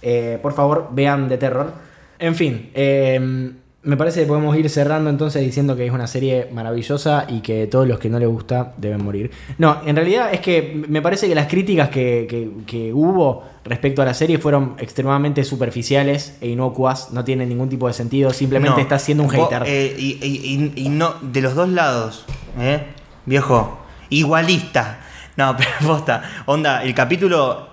[0.00, 1.72] Eh, por favor, vean The Terror.
[2.18, 3.50] En fin, eh,
[3.84, 7.66] me parece que podemos ir cerrando entonces diciendo que es una serie maravillosa y que
[7.66, 9.32] todos los que no les gusta deben morir.
[9.58, 14.00] No, en realidad es que me parece que las críticas que, que- que hubo respecto
[14.00, 18.76] a la serie fueron extremadamente superficiales e inocuas, no tienen ningún tipo de sentido, simplemente
[18.76, 19.64] No, está siendo un vos, hater.
[19.66, 22.24] eh, y, y- y- y no, de los dos lados,
[22.60, 22.84] ¿eh?
[23.26, 23.78] Viejo,
[24.10, 24.98] igualista.
[25.36, 26.22] No, pero posta.
[26.46, 27.68] Onda, el capítulo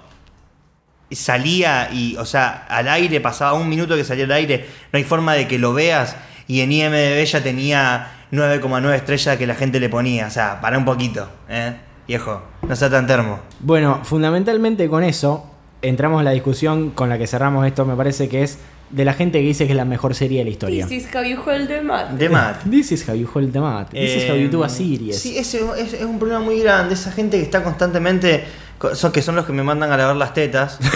[1.12, 5.04] salía y, o sea, al aire, pasaba un minuto que salía al aire, no hay
[5.04, 6.16] forma de que lo veas
[6.48, 10.28] y en IMDB ya tenía 9,9 estrellas que la gente le ponía.
[10.28, 11.76] O sea, para un poquito, ¿eh?
[12.08, 13.40] Viejo, no sea tan termo.
[13.60, 15.46] Bueno, fundamentalmente con eso
[15.82, 18.60] entramos en la discusión con la que cerramos esto, me parece que es
[18.92, 20.88] de la gente que dice que es la mejor serie de la historia.
[20.88, 22.10] This is how you hold the mat.
[22.12, 22.58] De más.
[22.70, 23.90] This is how you hold the mat.
[23.92, 25.16] This is how you do a series.
[25.18, 26.94] Eh, Sí, ese es, es un problema muy grande.
[26.96, 28.44] Esa gente que está constantemente.
[28.78, 30.80] co- Son, que son los que me mandan a lavar las tetas.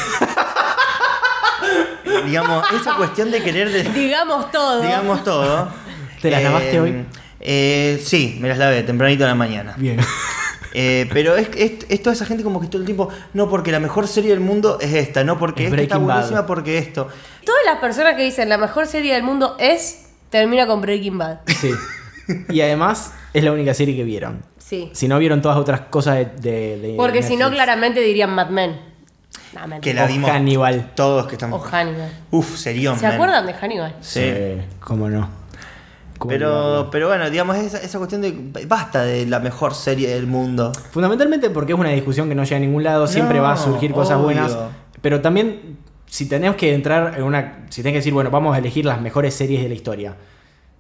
[2.26, 3.70] digamos, esa cuestión de querer.
[3.72, 4.82] de- Digamos todo.
[4.82, 5.70] digamos todo.
[6.22, 7.06] ¿Te las lavaste hoy?
[7.42, 9.74] eh, sí, me las lavé tempranito a la mañana.
[9.78, 9.98] Bien.
[10.74, 13.10] Eh, pero es, es, es toda esa gente como que todo el tiempo.
[13.34, 15.24] No, porque la mejor serie del mundo es esta.
[15.24, 16.16] No, porque Es esta está Breaking Bad.
[16.16, 17.08] buenísima, porque esto.
[17.46, 21.40] Todas las personas que dicen la mejor serie del mundo es, termina con Breaking Bad.
[21.60, 21.72] Sí.
[22.50, 24.44] Y además es la única serie que vieron.
[24.58, 24.90] Sí.
[24.94, 28.50] Si no vieron todas otras cosas de, de- de Porque si no, claramente dirían Mad
[28.50, 28.94] Men.
[29.82, 30.94] Que la vimos Hannibal.
[30.96, 31.62] todos que estamos.
[31.62, 32.10] O Hannibal.
[32.32, 32.98] Uf, serión.
[32.98, 33.14] ¿Se man.
[33.16, 33.96] acuerdan de Hannibal?
[34.02, 34.32] Sí.
[34.80, 35.30] cómo no.
[36.24, 38.34] ¿Cómo Pero, pero bueno, digamos, esa, esa cuestión de.
[38.66, 40.72] Basta de la mejor serie del mundo.
[40.92, 43.58] Fundamentalmente porque es una discusión que no llega a ningún lado, siempre No, va a
[43.58, 44.28] surgir cosas obvio.
[44.28, 44.58] buenas.
[45.02, 47.66] Pero también, si tenemos que entrar en una.
[47.70, 50.16] Si tenés que decir, bueno, vamos a elegir las mejores series de la historia.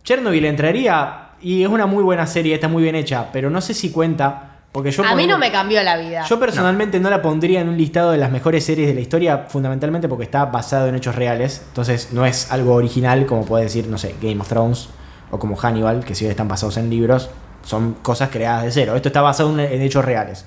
[0.06, 3.74] Chernobyl entraría y es una muy buena serie, está muy bien hecha, pero no sé
[3.74, 4.62] si cuenta.
[4.72, 6.24] Porque yo a mí no me cambió la vida.
[6.24, 7.10] Yo personalmente no.
[7.10, 10.46] la pondría en un listado de las mejores series de la historia, fundamentalmente porque está
[10.46, 11.64] basado en hechos reales.
[11.68, 14.88] Entonces no es algo original, como puede decir, no sé, Game of Thrones
[15.34, 17.30] o como Hannibal, que sí están basados en libros.
[17.64, 18.96] Son cosas creadas de cero.
[18.96, 20.46] Esto está basado en, en hechos reales.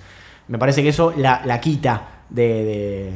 [0.48, 2.42] Me parece que eso la, la quita de.
[2.64, 3.10] de-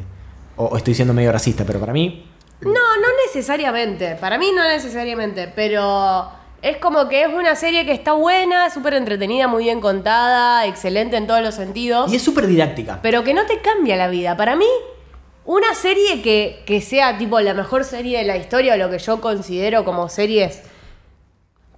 [0.57, 2.27] o, o estoy siendo medio racista, pero para mí.
[2.63, 4.17] No, no necesariamente.
[4.17, 5.51] Para mí no necesariamente.
[5.55, 6.29] Pero
[6.61, 11.17] es como que es una serie que está buena, súper entretenida, muy bien contada, excelente
[11.17, 12.13] en todos los sentidos.
[12.13, 12.99] Y es súper didáctica.
[13.03, 14.37] Pero que no te cambia la vida.
[14.37, 14.67] Para mí,
[15.45, 18.99] una serie que, que sea tipo la mejor serie de la historia o lo que
[18.99, 20.63] yo considero como series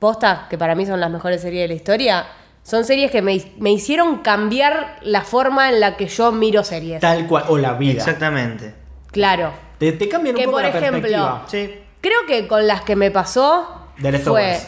[0.02, 2.26] posta, que para mí son las mejores series de la historia,
[2.64, 7.00] son series que me, me hicieron cambiar la forma en la que yo miro series.
[7.00, 7.44] Tal cual.
[7.46, 8.00] O la vida.
[8.00, 8.74] Exactamente.
[9.12, 9.52] Claro.
[9.78, 11.46] Te, te cambian un Que, poco por la ejemplo, perspectiva.
[11.46, 11.70] Sí.
[12.00, 14.58] Creo que con las que me pasó The fue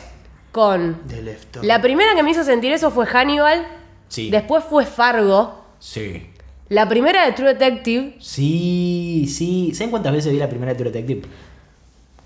[0.53, 1.03] con...
[1.09, 1.67] The Leftovers.
[1.67, 3.67] La primera que me hizo sentir eso fue Hannibal.
[4.07, 4.31] Sí.
[4.31, 5.65] Después fue Fargo.
[5.81, 6.31] Sí.
[6.69, 8.17] La primera de True Detective.
[8.21, 9.75] Sí, sí.
[9.75, 11.27] ¿Saben cuántas veces vi la primera de True Detective?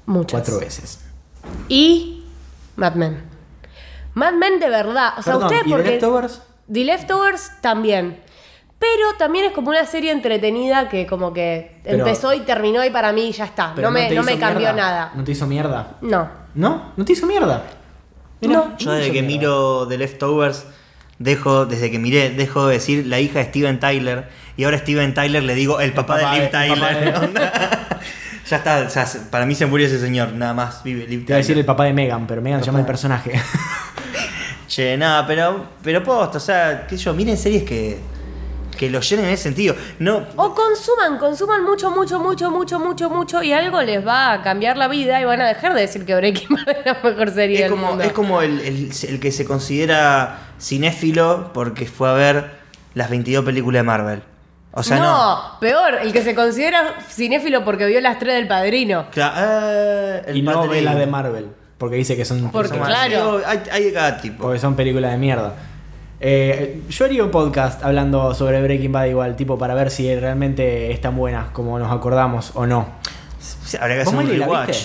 [0.04, 0.40] Muchas.
[0.40, 1.00] Cuatro veces.
[1.68, 2.17] Y
[2.78, 3.22] Mad Men.
[4.14, 5.14] Mad Men de verdad.
[5.18, 5.90] O sea, Perdón, ustedes ¿y The porque.
[5.90, 6.42] Leftovers?
[6.72, 8.20] The Leftovers también.
[8.78, 12.90] Pero también es como una serie entretenida que como que Pero- empezó y terminó y
[12.90, 13.72] para mí ya está.
[13.74, 14.72] Pero No me, no me cambió mierda.
[14.76, 15.12] nada.
[15.16, 15.96] ¿No te hizo mierda?
[16.00, 16.28] No.
[16.54, 16.92] ¿No?
[16.96, 17.64] ¿No te hizo mierda?
[18.40, 18.76] Mirá, No.
[18.78, 19.26] Yo desde que mierda.
[19.40, 20.66] miro The Leftovers,
[21.18, 25.12] dejo, desde que miré, dejo de decir la hija de Steven Tyler y ahora Steven
[25.12, 27.30] Tyler le digo el papá, papá de Liv el Tyler.
[28.48, 31.34] ya está, o sea, para mí se murió ese señor, nada más vive Te iba
[31.34, 33.32] a decir el papá de Megan, pero Megan se llama el personaje.
[34.66, 37.98] Che, nada, pero, pero posta, o sea, qué sé yo, miren series que,
[38.76, 39.74] que lo llenen en ese sentido.
[39.98, 44.42] No, O consuman, consuman mucho, mucho, mucho, mucho, mucho, mucho y algo les va a
[44.42, 47.30] cambiar la vida y van a dejar de decir que Breaking Bad es la mejor
[47.30, 48.04] serie es del como, mundo.
[48.04, 52.50] es como el, el- el que se considera cinéfilo porque fue a ver
[52.94, 54.22] las 22 películas de Marvel.
[54.78, 55.04] O sea, no.
[55.04, 59.06] no, peor, el que se considera cinéfilo porque vio las tres del padrino.
[59.14, 63.40] Eh, el y no ve las de Marvel, porque dice que son, Porque, son- claro.
[63.46, 64.44] Hay, cada tipo.
[64.44, 65.54] porque son películas de mierda.
[66.20, 70.90] Eh, yo haría un podcast hablando sobre Breaking Bad igual, tipo para ver si realmente
[70.90, 72.88] es tan buena como nos acordamos o no.
[73.80, 74.76] Habría que ¿Vos, hacer un la rewatch.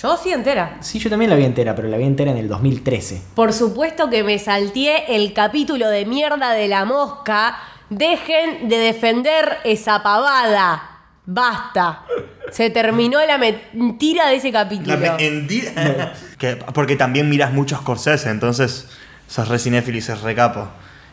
[0.00, 0.78] Yo sí entera.
[0.80, 3.20] Sí, yo también la vi entera, pero la vi entera en el 2013.
[3.34, 7.54] Por supuesto que me salteé el capítulo de mierda de la mosca.
[7.96, 10.88] Dejen de defender esa pavada.
[11.26, 12.02] Basta.
[12.50, 14.96] Se terminó la mentira de ese capítulo.
[14.98, 16.14] La mentira.
[16.38, 18.88] Que- porque también miras muchos Scorsese, entonces
[19.28, 20.68] sos re cinéfilo y sos re capo.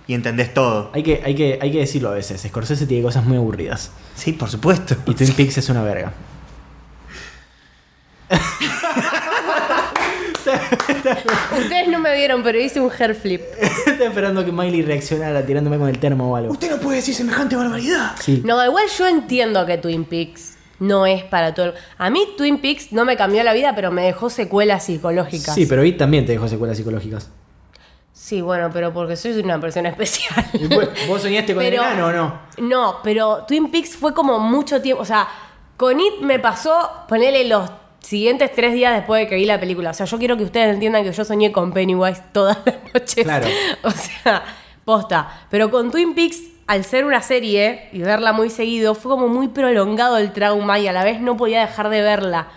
[0.08, 0.90] Y entendés todo.
[0.94, 3.92] Hay que, hay, que, hay que decirlo a veces, Scorsese tiene cosas muy aburridas.
[4.16, 4.96] Sí, por supuesto.
[5.06, 6.14] Y Twin Peaks es una verga.
[11.60, 13.42] Ustedes no me vieron, pero hice un hair flip.
[13.62, 16.52] Estaba esperando que Miley reaccionara tirándome con el termo o algo.
[16.52, 18.12] Usted no puede decir semejante barbaridad.
[18.20, 18.42] Sí.
[18.46, 21.74] No, igual yo entiendo que Twin Peaks no es para todo el...
[21.98, 25.54] A mí Twin Peaks no me cambió la vida, pero me dejó secuelas psicológicas.
[25.56, 27.30] Sí, pero It también te dejó secuelas psicológicas.
[28.14, 30.46] Sí, bueno, pero porque soy una persona especial.
[31.08, 32.40] ¿Vos soñaste con Pero- el enano o no?
[32.58, 35.02] No, pero Twin Peaks fue como mucho tiempo.
[35.02, 35.28] O sea,
[35.78, 37.70] con It me pasó ponerle los
[38.02, 39.92] siguientes tres días después de que vi la película.
[39.92, 43.24] O sea, yo quiero que ustedes entiendan que yo soñé con Pennywise todas las noches.
[43.24, 43.48] Claro.
[43.84, 44.44] O sea,
[44.86, 45.46] posta.
[45.50, 49.48] Pero con Twin Peaks, al ser una serie y verla muy seguido, fue como muy
[49.50, 52.48] prolongado el trauma y a la vez no podía dejar de verla.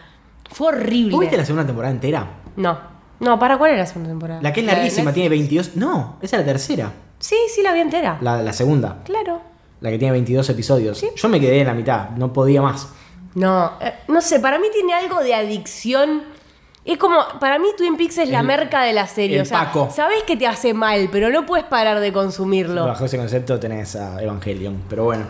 [0.50, 1.12] Fue horrible.
[1.12, 2.26] ¿Vos viste la segunda temporada entera?
[2.56, 2.78] No.
[3.20, 4.42] No, ¿para cuál era la segunda temporada?
[4.42, 5.76] La que es de larguísima, tiene 22...
[5.76, 6.92] No, esa es la tercera.
[7.20, 8.18] Sí, sí, la vi entera.
[8.20, 8.98] La, la segunda.
[9.04, 9.40] Claro.
[9.80, 10.98] La que tiene 22 episodios.
[10.98, 11.08] Sí.
[11.14, 12.88] Yo me quedé en la mitad, no podía más.
[13.34, 16.22] No, eh, no sé, para mí tiene algo de adicción.
[16.84, 19.36] Es como, para mí Twin Peaks es la El- merca de la serie.
[19.36, 19.88] el o sea, Paco.
[19.94, 22.86] sabes que te hace mal, pero no puedes parar de consumirlo.
[22.86, 25.26] Bajo ese concepto tenés a Evangelion, pero bueno.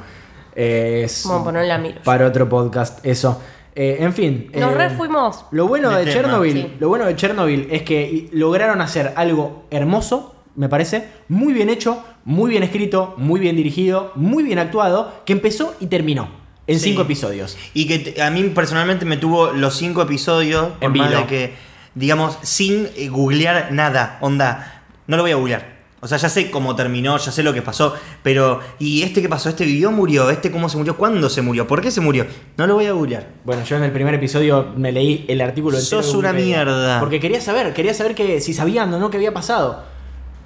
[0.55, 2.01] eh, es Bueno, pues no la miro.
[2.05, 3.41] para otro podcast eso.
[3.75, 4.51] Eh, en fin.
[4.55, 5.47] Nos eh, re fuimos.
[5.51, 6.15] Lo bueno de de, tema.
[6.15, 6.73] Chernobyl, Sí.
[6.79, 11.71] lo bueno de Chernobyl es que i- lograron hacer algo hermoso, me parece, muy bien
[11.71, 16.79] hecho, muy bien escrito, muy bien dirigido, muy bien actuado, que empezó y terminó en
[16.79, 16.91] Sí.
[16.91, 17.57] cinco episodios.
[17.75, 21.27] Y que te- a mí personalmente me tuvo los cinco episodios, por En más de
[21.27, 21.55] que,
[21.95, 24.19] digamos, sin eh, googlear nada.
[24.21, 25.73] Onda, no lo voy a googlear.
[26.05, 27.95] O sea, ya sé cómo terminó, ya sé lo que pasó,
[28.25, 29.49] pero ¿y este qué pasó?
[29.49, 30.31] ¿Este vivió, murió?
[30.31, 30.97] ¿Este cómo se murió?
[30.97, 31.69] ¿Cuándo se murió?
[31.69, 32.27] ¿Por qué se murió?
[32.57, 33.29] No lo voy a googlear.
[33.45, 36.99] Bueno, yo en el primer episodio me leí el artículo entero Sos una mierda.
[36.99, 39.85] Porque quería saber, quería saber que si sabían o no qué había pasado.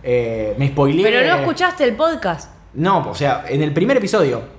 [0.03, 1.03] Eh, me spoileé.
[1.03, 2.51] Pero no escuchaste el podcast.
[2.75, 4.56] No, o sea, en el primer episodio.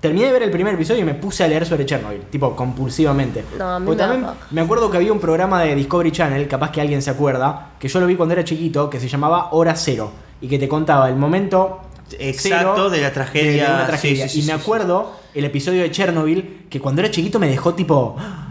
[0.00, 3.44] Terminé de ver el primer episodio y me puse a leer sobre Chernobyl, tipo compulsivamente.
[3.58, 6.48] No, a mí Porque me también me acuerdo que había un programa de Discovery Channel,
[6.48, 9.48] capaz que alguien se acuerda, que yo lo vi cuando era chiquito, que se llamaba
[9.52, 10.10] Hora Cero
[10.40, 11.80] y que te contaba el momento
[12.18, 13.68] Exacto, cero de la tragedia.
[13.68, 14.26] de una tragedia.
[14.26, 17.38] Sí, sí, y sí, me sí, acuerdo el episodio de Chernobyl que cuando era chiquito
[17.38, 18.46] me dejó tipo "Ah,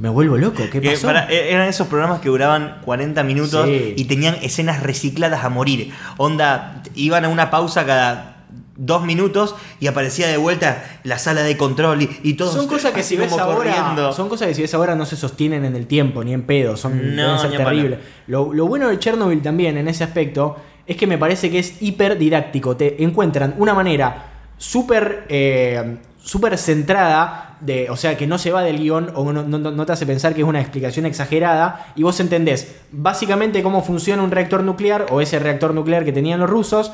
[0.00, 1.06] me vuelvo loco, ¿qué pasó?
[1.06, 3.94] para- e- eran esos programas que duraban 40 minutos Sí.
[3.96, 5.92] y tenían escenas recicladas a morir.
[6.16, 8.31] Onda, iban a una pausa cada
[8.76, 12.92] dos minutos y aparecía de vuelta la sala de control y, y todos Son cosas
[12.92, 14.12] que si ves ahora, corriendo.
[14.12, 16.76] son cosas que si ves ahora no se sostienen en el tiempo ni en pedo,
[16.76, 17.98] son No, ser terribles.
[18.26, 20.56] Lo, lo bueno de Chernobyl también en ese aspecto
[20.86, 22.76] es que me parece que es hiper didáctico.
[22.76, 24.26] Te encuentran una manera
[24.58, 29.42] súper eh, súper centrada, de, o sea, que no se va del guion o no,
[29.42, 33.82] no- no te hace pensar que es una explicación exagerada y vos entendés básicamente cómo
[33.82, 36.92] funciona un reactor nuclear o ese reactor nuclear que tenían los rusos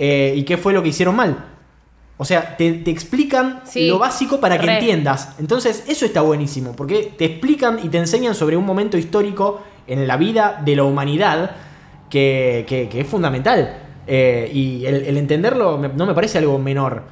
[0.00, 1.44] eh, y qué fue lo que hicieron mal.
[2.16, 4.74] O sea, te, te explican Sí, lo básico para que re.
[4.78, 5.34] entiendas.
[5.38, 10.06] Entonces, eso está buenísimo, porque te explican y te enseñan sobre un momento histórico en
[10.08, 11.52] la vida de la humanidad
[12.10, 13.78] que, que- que es fundamental.
[14.06, 17.04] Eh, y el, el entenderlo me- no me parece algo menor.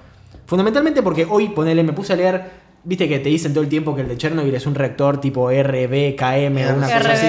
[0.46, 2.42] Fundamentalmente porque hoy, ponele, me puse a leer,
[2.84, 5.50] viste que te dicen todo el tiempo que el de Chernobyl es un reactor tipo
[5.50, 7.26] RBKM o una cosa así.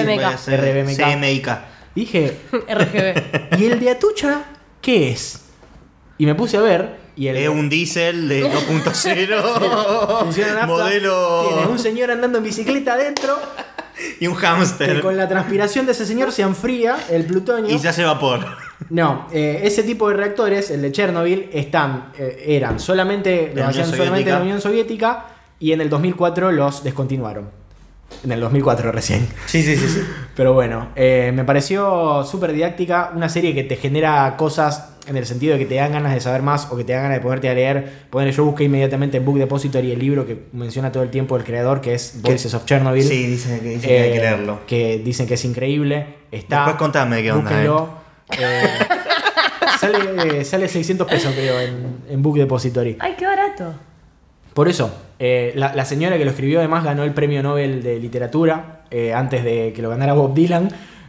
[0.56, 0.96] RBMK.
[0.98, 1.48] CMYK.
[1.94, 3.58] Dije, RGB.
[3.60, 4.42] ¿y el de Atucha
[4.82, 5.46] qué es?
[6.20, 6.96] Y me puse a ver.
[7.16, 10.66] Y el, Es un diésel de 2.0 Funciona nafta.
[10.66, 13.38] modelo Tienes un señor andando en bicicleta adentro
[14.18, 17.78] y un que hámster con la transpiración de ese señor se enfría el plutonio y
[17.78, 18.46] se hace vapor.
[18.90, 23.70] No, eh, ese tipo de reactores, el de Chernobyl, están, eh, eran solamente, la los
[23.70, 24.42] hacían solamente en la.
[24.42, 25.26] Unión Soviética
[25.58, 27.59] y en el 2004 los descontinuaron.
[28.24, 29.26] En el 2004 recién.
[29.46, 29.88] Sí, sí, sí.
[29.88, 30.00] sí.
[30.36, 35.24] Pero bueno, eh, me pareció súper didáctica, una serie que te genera cosas en el
[35.26, 37.22] sentido de que te dan ganas de saber más o que te dan ganas de
[37.22, 37.90] ponerte a leer.
[38.10, 41.44] Poner, yo busqué inmediatamente en Book Depository el libro que menciona todo el tiempo el
[41.44, 43.02] creador, que es Voices of Chernobyl.
[43.02, 44.60] Sí, dicen que, dicen que hay que Eh, leerlo.
[44.66, 46.06] Que dicen que es increíble.
[46.30, 47.88] Está, Después contame qué onda, búsquenlo.
[48.38, 48.68] Eh,
[49.80, 52.96] sale, sale 600 pesos, creo, en, en Book Depository.
[53.00, 53.74] Ay, qué barato.
[54.60, 57.98] Por eso, eh, la, la señora que lo escribió además ganó el premio Nobel de
[57.98, 60.68] Literatura eh, antes de que lo ganara Bob Dylan.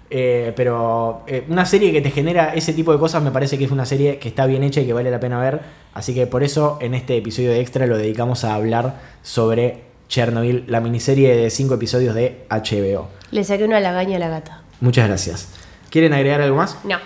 [0.10, 3.66] Eh, pero eh, una serie que te genera ese tipo de cosas me parece que
[3.66, 5.60] es una serie que está bien hecha y que vale la pena ver.
[5.94, 10.64] Así que por eso en este episodio de Extra lo dedicamos a hablar sobre Chernobyl,
[10.68, 13.10] la miniserie de 5 episodios de HBO.
[13.32, 14.62] Le saqué una lagaña a la gata.
[14.80, 15.50] Muchas gracias.
[15.90, 16.78] ¿Quieren agregar algo más?
[16.86, 17.00] No.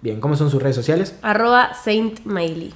[0.00, 1.14] Bien, ¿cómo son sus redes sociales?
[1.22, 2.74] Arroba Saint Mailey.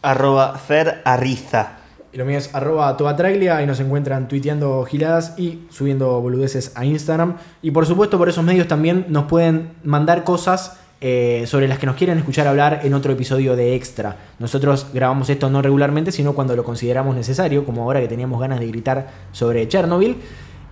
[0.00, 1.80] Arroba Fer Arriza.
[2.16, 7.36] Y lo mío es arroba y nos encuentran tuiteando giladas y subiendo boludeces a Instagram.
[7.60, 11.84] Y por supuesto por esos medios también nos pueden mandar cosas eh, sobre las que
[11.84, 14.16] nos quieren escuchar hablar en otro episodio de Extra.
[14.38, 18.60] Nosotros grabamos esto no regularmente, sino cuando lo consideramos necesario, como ahora que teníamos ganas
[18.60, 20.16] de gritar sobre Chernobyl.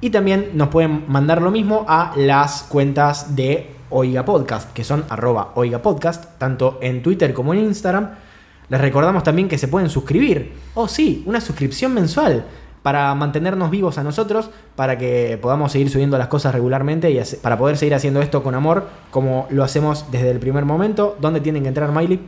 [0.01, 5.05] Y también nos pueden mandar lo mismo a las cuentas de Oiga Podcast, que son
[5.11, 8.24] arroba Oiga Podcast, tanto en Twitter como en Instagram.
[8.69, 10.53] Les recordamos también que se pueden suscribir.
[10.75, 12.45] Oh, sí, una suscripción mensual
[12.85, 17.57] para mantenernos vivos a nosotros, para que podamos seguir subiendo las cosas regularmente y para
[17.57, 21.17] poder seguir haciendo esto con amor, como lo hacemos desde el primer momento.
[21.19, 22.21] ¿Dónde tienen que entrar, Miley?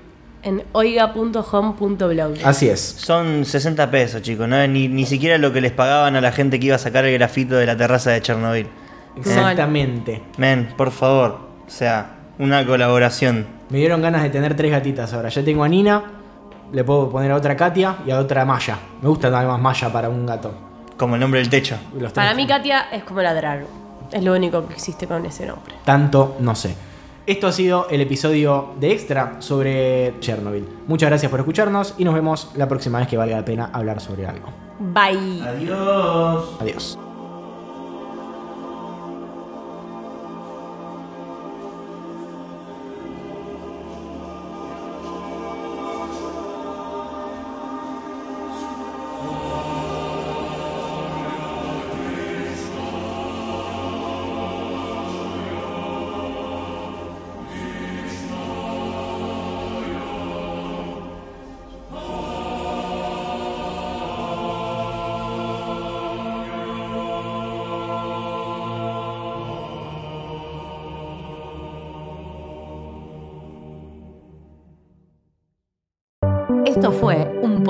[0.43, 2.37] En oiga.home.blog.
[2.43, 2.80] Así es.
[2.80, 4.49] Son 60 pesos, chicos.
[4.49, 6.78] No es ni, ni siquiera lo que les pagaban a la gente que iba a
[6.78, 8.66] sacar el grafito de la terraza de Chernobyl.
[9.16, 10.22] Exactamente.
[10.39, 11.39] Men, por favor.
[11.66, 13.47] O sea, una colaboración.
[13.68, 15.28] Me dieron ganas de tener tres gatitas ahora.
[15.28, 16.03] Ya tengo a Nina,
[16.72, 18.78] le puedo poner a otra Katia y a otra Maya.
[19.02, 20.52] Me gusta además Maya para un gato.
[20.96, 21.76] Como el nombre del techo.
[21.98, 23.64] Los Para mí, Katia es como ladrar.
[24.10, 25.74] Es lo único que existe con ese nombre.
[25.84, 26.74] Tanto no sé.
[27.26, 30.64] Esto ha sido el episodio de Extra sobre Chernobyl.
[30.86, 34.00] Muchas gracias por escucharnos y nos vemos la próxima vez que valga la pena hablar
[34.00, 34.46] sobre algo.
[34.78, 35.42] Bye.
[35.42, 36.56] Adiós.
[36.60, 37.05] Adiós.